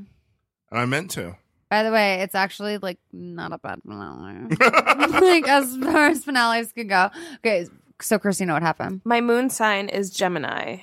[0.73, 1.37] And I meant to.
[1.69, 4.47] By the way, it's actually like not a bad finale.
[5.21, 7.09] like as far as finales can go.
[7.37, 7.67] Okay,
[8.01, 9.01] so Christina, what happened?
[9.05, 10.77] my moon sign is Gemini.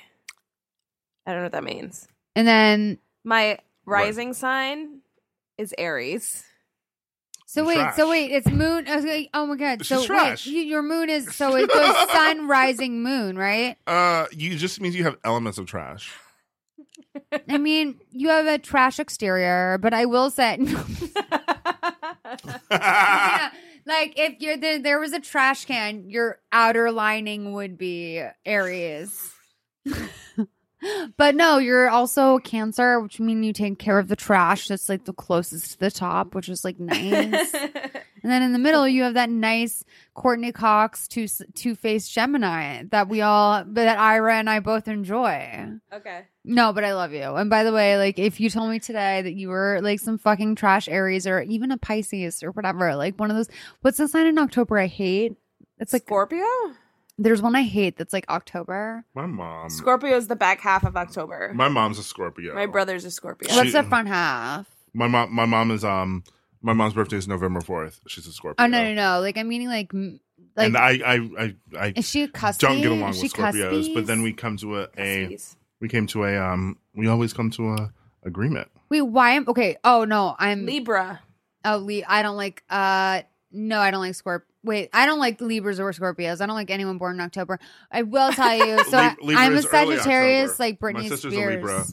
[1.27, 2.09] I don't know what that means.
[2.35, 5.01] And then My rising sign
[5.59, 6.45] is Aries.
[7.47, 7.97] So wait, trash.
[7.97, 8.87] so wait, it's moon.
[8.89, 9.85] okay, Oh my god!
[9.85, 13.77] So wait, you, your moon is so it goes sun, rising, moon, right?
[13.89, 16.13] Uh, you just means you have elements of trash.
[17.49, 20.59] I mean, you have a trash exterior, but I will say,
[22.71, 23.51] Yeah,
[23.87, 29.33] like if you're there, there was a trash can, your outer lining would be Aries.
[31.17, 34.69] but no, you're also a Cancer, which means you take care of the trash.
[34.69, 37.55] That's like the closest to the top, which is like nice.
[38.23, 42.85] And then in the middle, you have that nice Courteney Cox two two faced Gemini
[42.91, 45.79] that we all, but that Ira and I both enjoy.
[45.93, 46.25] okay.
[46.45, 47.35] No, but I love you.
[47.35, 50.19] And by the way, like if you told me today that you were like some
[50.19, 53.49] fucking trash Aries or even a Pisces or whatever, like one of those,
[53.83, 55.37] what's the sign in October I hate?
[55.79, 56.45] It's like Scorpio?
[57.21, 59.05] there's one I hate that's like October.
[59.15, 59.69] My mom.
[59.69, 61.53] Scorpio is the back half of October.
[61.55, 62.55] my mom's a Scorpio.
[62.55, 63.55] My brother's a Scorpio.
[63.55, 64.67] What's the front half?
[64.95, 65.33] My mom.
[65.33, 66.25] My mom is um.
[66.63, 68.01] My mom's birthday is November fourth.
[68.07, 68.65] She's a Scorpio.
[68.65, 69.21] Oh no no no!
[69.21, 70.21] Like I'm meaning like m-
[70.57, 72.59] like and I I I, I is she a cuspy?
[72.59, 75.57] don't get along Is with she Scorpios, but then we come to a, a Cuspies.
[75.81, 77.93] we came to a um we always come to a
[78.25, 78.69] agreement.
[78.91, 79.77] wait why am okay?
[79.85, 81.21] Oh no, I'm Libra.
[81.65, 82.63] Oh, Lee, I don't like.
[82.71, 83.21] Uh,
[83.53, 84.43] no, I don't like Scorp.
[84.65, 86.41] Wait, I don't like Libras or Scorpios.
[86.41, 87.59] I don't like anyone born in October.
[87.93, 88.83] I will tell you.
[88.91, 90.65] So Lib- Libra I, am a is early Sagittarius, October.
[90.65, 91.55] like Britney My sister's Spears.
[91.55, 91.85] a Libra.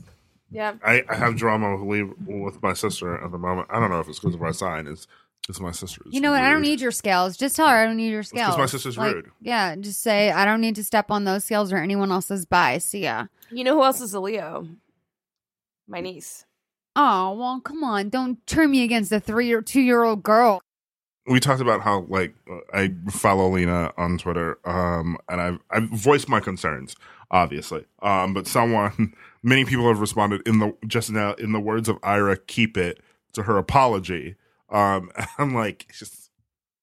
[0.49, 0.75] Yeah.
[0.83, 3.67] I, I have drama with, Lib- with my sister at the moment.
[3.71, 4.87] I don't know if it's because of our sign.
[4.87, 5.07] It's
[5.41, 6.41] because my sister is You know what?
[6.41, 7.35] I don't need your scales.
[7.37, 8.47] Just tell her I don't need your scales.
[8.55, 9.31] Because my sister's Like, rude.
[9.41, 12.45] Yeah, just say I don't need to step on those scales or anyone else's.
[12.45, 12.77] Bye.
[12.79, 13.25] See ya.
[13.51, 14.67] You know who else is a Leo?
[15.87, 16.45] My niece.
[16.95, 18.09] Oh well, come on!
[18.09, 20.59] Don't turn me against a three or two year old girl.
[21.27, 25.89] we talked about how like uh, I follow Lena on Twitter, um, and I've I've
[25.89, 26.95] voiced my concerns,
[27.29, 27.85] obviously.
[28.01, 29.13] Um, but someone,
[29.47, 32.99] many people have responded in the just now in the words of Ira, keep it
[33.33, 34.35] to her apology.
[34.69, 36.29] Um, I'm like, it's just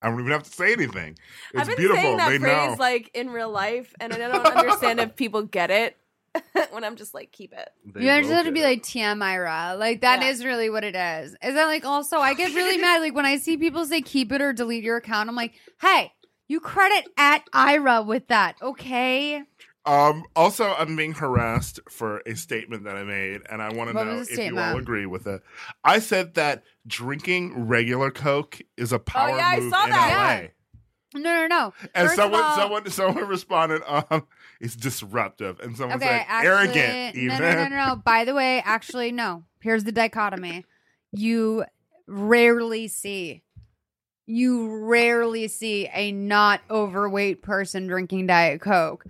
[0.02, 1.16] I don't even have to say anything.
[1.52, 2.02] It's I've been beautiful.
[2.02, 2.76] saying that they phrase know.
[2.78, 5.96] like in real life, and I don't understand if people get it
[6.70, 7.68] when I'm just like, keep it.
[7.86, 8.64] They you just have to be it.
[8.64, 9.76] like TM Ira.
[9.78, 10.48] Like that is Yeah.
[10.48, 11.32] really what it is.
[11.42, 14.32] Is that like also I get really mad like when I see people say keep
[14.32, 15.28] it or delete your account.
[15.28, 16.12] I'm like, hey,
[16.48, 19.42] you credit at Ira with that, okay?
[19.86, 23.94] Um, also, I'm being harassed for a statement that I made, and I want to
[23.94, 25.42] know was the if you all agree with it.
[25.84, 29.90] I said that drinking regular Coke is a power Oh, yeah, I move saw in
[29.90, 30.42] that.
[31.14, 31.20] LA.
[31.20, 31.72] No, no, no.
[31.94, 34.26] And First someone, all- someone, someone responded, um,
[34.60, 37.96] "It's disruptive," and someone Okay, said, actually, "Arrogant." Even no, no, no, no, no.
[37.96, 39.44] By the way, actually, no.
[39.60, 40.64] Here's the dichotomy:
[41.12, 41.64] you
[42.06, 43.42] rarely see,
[44.26, 49.04] you rarely see a not overweight person drinking Diet Coke.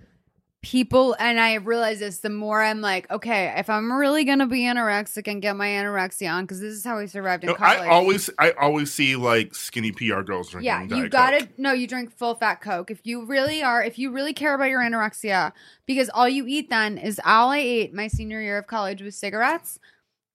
[0.65, 4.61] People, and I realize this the more I'm like, okay, if I'm really gonna be
[4.61, 7.81] anorexic and get my anorexia on, because this is how I survived in No, college.
[7.81, 10.65] I always, I always see like skinny PR girls drinking.
[10.65, 11.49] Yeah, you Diet gotta Coke.
[11.59, 12.89] no, you drink full fat Coke.
[12.89, 15.51] If you really are, if you really care about your anorexia,
[15.85, 19.15] because all you eat then is all I ate my senior year of college was
[19.15, 19.77] cigarettes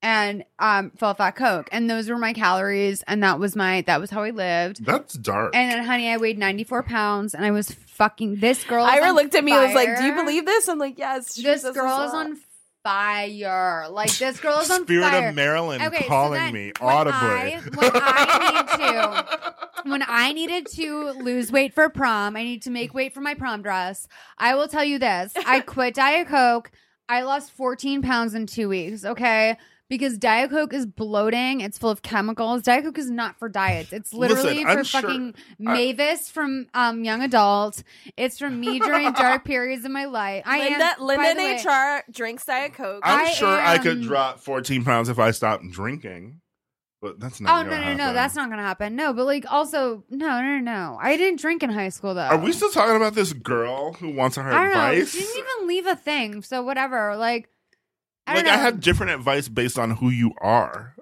[0.02, 1.68] and um full fat Coke.
[1.72, 4.84] And those were my calories and that was my that was how I lived.
[4.84, 5.54] That's dark.
[5.54, 8.84] And then honey, I weighed ninety four pounds and I was fucking this girl.
[8.86, 11.34] is Ira looked at me and was like, "Do you believe this?" I'm like, "Yes."
[11.34, 12.38] this girl is on
[12.82, 13.86] fire.
[13.90, 15.28] Like this girl is on Spirit fire.
[15.28, 17.14] of Maryland Okay, so calling then me when audibly.
[17.54, 22.62] I- when I need to, when I needed to lose weight for prom, I need
[22.62, 24.08] to make weight for my prom dress.
[24.38, 26.70] I will tell you this: I quit Diet Coke.
[27.08, 29.04] I lost 14 pounds in two weeks.
[29.04, 29.56] Okay.
[29.90, 31.60] Because Diet Coke is bloating.
[31.60, 32.62] It's full of chemicals.
[32.62, 33.92] Diet Coke is not for diets.
[33.92, 35.34] It's literally Listen, I'm for sure- fucking
[35.66, 37.82] I- Mavis from um, Young Adult.
[38.16, 40.44] It's from me during dark periods of my life.
[40.46, 43.02] I Linda, am, Linda by the way- in HR drinks Diet Coke.
[43.04, 46.40] I'm I sure I could drop 14 pounds if I stopped drinking,
[47.02, 47.50] but that's not.
[47.58, 47.98] Oh no gonna no no!
[48.04, 48.14] happen.
[48.14, 48.94] That's not gonna happen.
[48.94, 50.98] No, but like also no no no.
[51.02, 52.20] I didn't drink in high school though.
[52.20, 54.80] Are we still talking about this girl who wants her I don't know.
[54.92, 55.10] advice?
[55.12, 56.42] She didn't even leave a thing.
[56.42, 57.16] So whatever.
[57.16, 57.48] Like
[58.30, 58.52] I like know.
[58.52, 60.94] I have different advice based on who you are.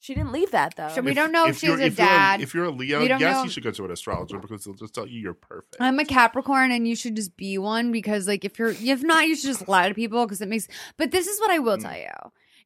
[0.00, 0.88] she didn't leave that though.
[0.90, 2.40] Sure, we If- don't know if, she you're- has a if you're dad.
[2.42, 4.94] if you're a Leo, yes, know- you should go to an astrologer because they'll just
[4.94, 5.76] tell you you're perfect.
[5.80, 9.26] I'm a Capricorn, and you should just be one because, like, if you're if not,
[9.26, 10.68] you should just lie to people because it makes.
[10.98, 11.64] But this is what I Mm.
[11.64, 12.10] will tell you: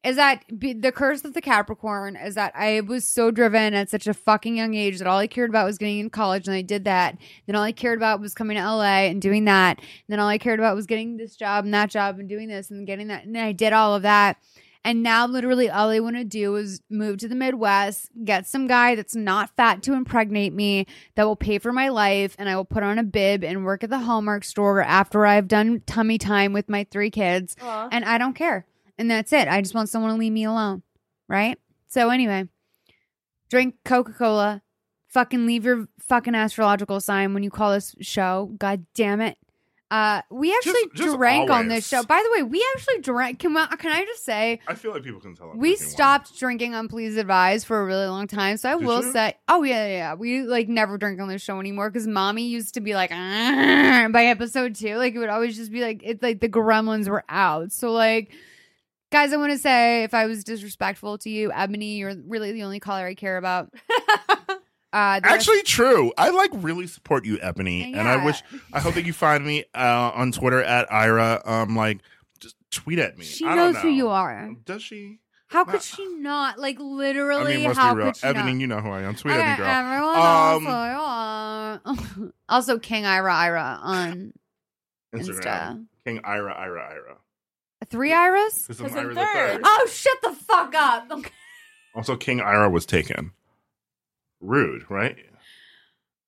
[0.04, 3.90] is that be, the curse of the Capricorn is that I was so driven at
[3.90, 6.54] such a fucking young age that all I cared about was getting in college, and
[6.54, 7.18] I did that.
[7.46, 9.78] Then all I cared about was coming to LA and doing that.
[9.78, 12.48] And then all I cared about was getting this job and that job and doing
[12.48, 13.24] this and getting that.
[13.24, 14.38] And I did all of that.
[14.84, 18.68] And now, literally, all I want to do is move to the Midwest, get some
[18.68, 20.86] guy that's not fat to impregnate me,
[21.16, 23.82] that will pay for my life, and I will put on a bib and work
[23.82, 27.56] at the Hallmark store after I've done tummy time with my three kids.
[27.60, 27.88] Aw.
[27.90, 28.66] And I don't care.
[28.98, 29.46] And that's it.
[29.48, 30.82] I just want someone to leave me alone.
[31.28, 31.58] Right?
[31.88, 32.48] So, anyway,
[33.50, 34.62] drink Coca Cola.
[35.08, 38.52] Fucking leave your fucking astrological sign when you call this show.
[38.58, 39.38] God damn it.
[39.90, 42.02] Uh, we actually Just- just drank on this show.
[42.02, 43.38] By the way, we actually drank.
[43.38, 45.46] Can, I- can I just say, I feel like people can tell.
[45.56, 45.90] We drinking wine.
[45.90, 48.58] stopped drinking on Please Advise for a really long time.
[48.58, 49.12] So I Did will you?
[49.12, 50.14] say, oh yeah, yeah, yeah.
[50.14, 54.24] we like never drink on this show anymore because mommy used to be like by
[54.26, 57.72] episode two, like it would always just be like it's like the gremlins were out.
[57.72, 58.32] So like,
[59.10, 62.62] guys, I want to say if I was disrespectful to you, Ebony, you're really the
[62.62, 63.72] only caller I care about.
[64.90, 66.10] Uh, the rest- Actually, true.
[66.16, 68.42] I like really support you, Ebony, and I wish.
[68.72, 71.42] I hope that you find me uh, on Twitter at Ira.
[71.44, 71.98] Um, like,
[72.40, 73.26] just tweet at me.
[73.26, 74.50] she I don't knows who you are.
[74.64, 75.18] Does she?
[75.48, 76.58] How could she not?
[76.58, 78.06] Like literally, I mean, let's how be real.
[78.06, 78.60] could she Ebony, not?
[78.62, 79.14] you know who I am.
[79.14, 80.66] Tweet Okay, at me, girl.
[80.66, 84.32] everyone Um, also, also King Ira Ira on
[85.14, 85.42] Instagram.
[85.44, 85.86] Insta.
[86.06, 87.16] King Ira, Ira, Ira.
[87.90, 88.64] Three Iras?
[88.68, 89.52] Because I'm Ira the third.
[89.54, 89.60] third.
[89.64, 91.10] Oh, shut the fuck up.
[91.12, 91.30] Okay.
[91.94, 93.32] Also, King Ira was taken.
[94.40, 95.16] Rude, right?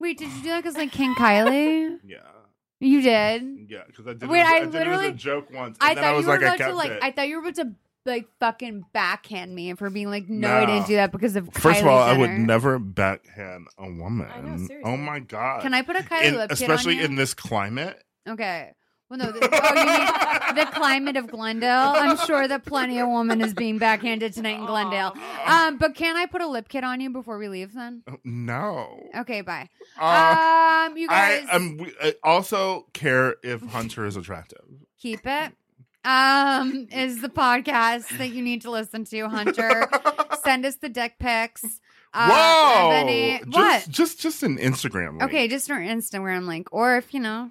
[0.01, 1.99] Wait, did you do that because like King Kylie?
[2.05, 2.19] Yeah.
[2.83, 3.67] You did.
[3.69, 5.49] Yeah, because I did, Wait, it, as- I I did it as literally- a joke
[5.53, 5.77] once.
[5.83, 6.91] I then thought I was you were like, I about to like.
[6.93, 6.99] it.
[7.03, 7.75] I thought you were about to
[8.07, 11.53] like fucking backhand me for being like, no, I didn't do that because of.
[11.53, 14.29] First of Kylie all, I would never backhand a woman.
[14.35, 14.81] I know, seriously.
[14.83, 15.61] oh my god!
[15.61, 17.05] Can I put a Kylie In- lip kit especially on you?
[17.05, 18.03] in this climate.
[18.27, 18.73] Okay.
[19.11, 21.93] Well, no, the, oh, you mean the climate of Glendale.
[21.97, 25.15] I'm sure that plenty of woman is being backhanded tonight in Glendale.
[25.47, 27.75] Um, but can I put a lip kit on you before we leave?
[27.75, 29.11] Then No.
[29.17, 29.69] okay, bye.
[30.01, 34.63] Uh, um, you guys I um, we, I also care if Hunter is attractive.
[34.99, 35.53] keep it.
[36.05, 39.91] Um, is the podcast that you need to listen to, Hunter?
[40.45, 41.81] Send us the dick pics.
[42.13, 42.91] Uh, Whoa!
[42.91, 43.87] Ebony- Just, what?
[43.89, 45.11] Just, just an Instagram.
[45.13, 45.23] Link.
[45.25, 47.51] Okay, just our Instagram link, or if you know,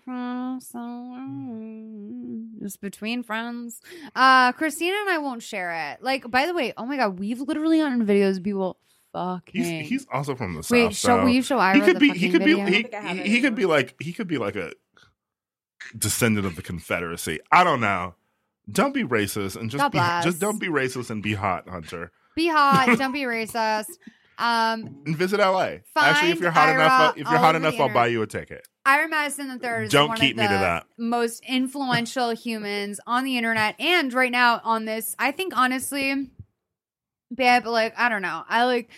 [0.61, 3.80] so just between friends.
[4.15, 6.03] Uh, Christina and I won't share it.
[6.03, 8.77] Like, by the way, oh my god, we've literally gotten videos of people
[9.14, 9.64] fucking.
[9.64, 10.95] He's he's also from the Wait, south.
[10.98, 12.07] show- so will you show Ira He could be.
[12.10, 12.53] He fucking could be.
[12.56, 12.65] video?
[12.65, 13.95] He, I think I have he, he could be like.
[14.02, 14.73] He could be like a
[15.98, 17.40] descendant of the Confederacy.
[17.52, 18.15] I don't know.
[18.69, 20.26] Don't be racist and just God be bless.
[20.26, 22.11] just don't be racist and be hot, Hunter.
[22.36, 23.88] Be hot, don't be racist.
[24.40, 25.78] Um, And visit LA.
[25.95, 28.66] Actually, if you're hot Ira enough, if you're hot enough, I'll buy you a ticket.
[28.86, 30.86] Ira Madison the third is Don't one keep of me the to that.
[30.98, 35.16] most influential humans on the internet and right now on this.
[35.20, 36.30] I think honestly,
[37.36, 38.44] babe, like I don't know.
[38.48, 38.90] I like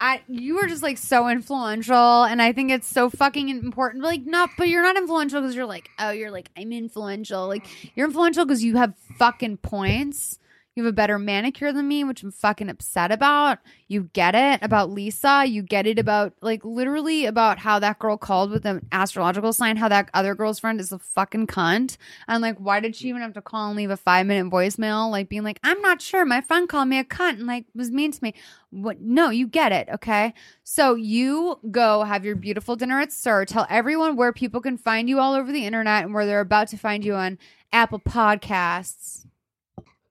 [0.00, 4.04] I you were just like so influential and I think it's so fucking important.
[4.04, 7.48] Like not but you're not influential because you're like, oh, you're like, I'm influential.
[7.48, 7.66] Like
[7.96, 10.38] you're influential because you have fucking points.
[10.78, 13.58] You have a better manicure than me, which I'm fucking upset about.
[13.88, 15.44] You get it about Lisa.
[15.44, 19.76] You get it about like literally about how that girl called with an astrological sign,
[19.76, 21.96] how that other girl's friend is a fucking cunt.
[22.28, 25.10] And like, why did she even have to call and leave a five minute voicemail?
[25.10, 26.24] Like being like, I'm not sure.
[26.24, 28.34] My friend called me a cunt and like was mean to me.
[28.70, 30.32] What no, you get it, okay?
[30.62, 33.46] So you go have your beautiful dinner at SUR.
[33.46, 36.68] Tell everyone where people can find you all over the internet and where they're about
[36.68, 37.36] to find you on
[37.72, 39.24] Apple Podcasts.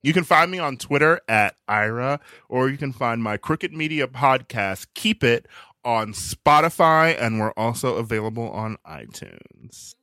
[0.03, 2.19] You can find me on Twitter at Ira,
[2.49, 5.47] or you can find my Crooked Media podcast, Keep It,
[5.83, 9.95] on Spotify, and we're also available on iTunes.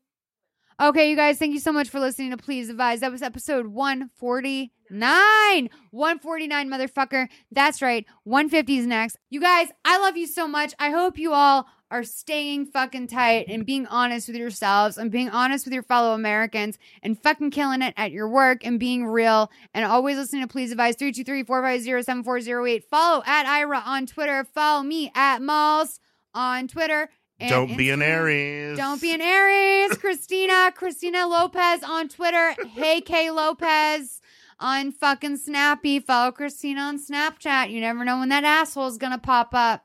[0.80, 2.98] Okay, you guys, thank you so much for listening to Please Advise.
[3.00, 5.70] That was episode 149.
[5.90, 7.28] 149, motherfucker.
[7.52, 8.04] That's right.
[8.24, 9.16] 150 is next.
[9.30, 10.74] You guys, I love you so much.
[10.80, 15.28] I hope you all are staying fucking tight and being honest with yourselves and being
[15.30, 19.48] honest with your fellow Americans and fucking killing it at your work and being real
[19.72, 22.82] and always listening to Please Advise 323-450-7408.
[22.90, 24.42] Follow at Ira on Twitter.
[24.42, 26.00] Follow me at Malls
[26.34, 27.08] on Twitter.
[27.38, 28.76] and Don't be an Aries.
[28.76, 29.96] Don't be an Aries.
[29.98, 32.56] Christina, Christina Lopez on Twitter.
[32.70, 34.20] Hey K Lopez
[34.58, 36.00] on fucking Snappy.
[36.00, 37.70] Follow Christina on Snapchat.
[37.70, 39.84] You never know when that asshole's gonna pop up.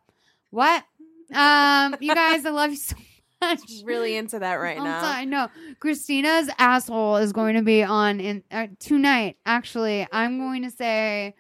[0.50, 0.86] What?
[1.34, 2.96] Um, you guys, I love you so
[3.42, 3.60] much.
[3.84, 5.02] Really into that right I'm now.
[5.02, 5.48] sorry, know
[5.80, 9.38] Christina's asshole is going to be on in uh, tonight.
[9.46, 11.36] Actually, I'm going to say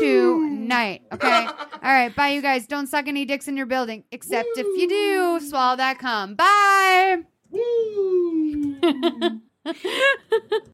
[0.00, 1.02] tonight.
[1.12, 1.46] Okay.
[1.72, 2.14] All right.
[2.14, 2.66] Bye, you guys.
[2.66, 5.40] Don't suck any dicks in your building, except if you do.
[5.46, 6.34] Swallow that cum.
[6.34, 7.22] Bye.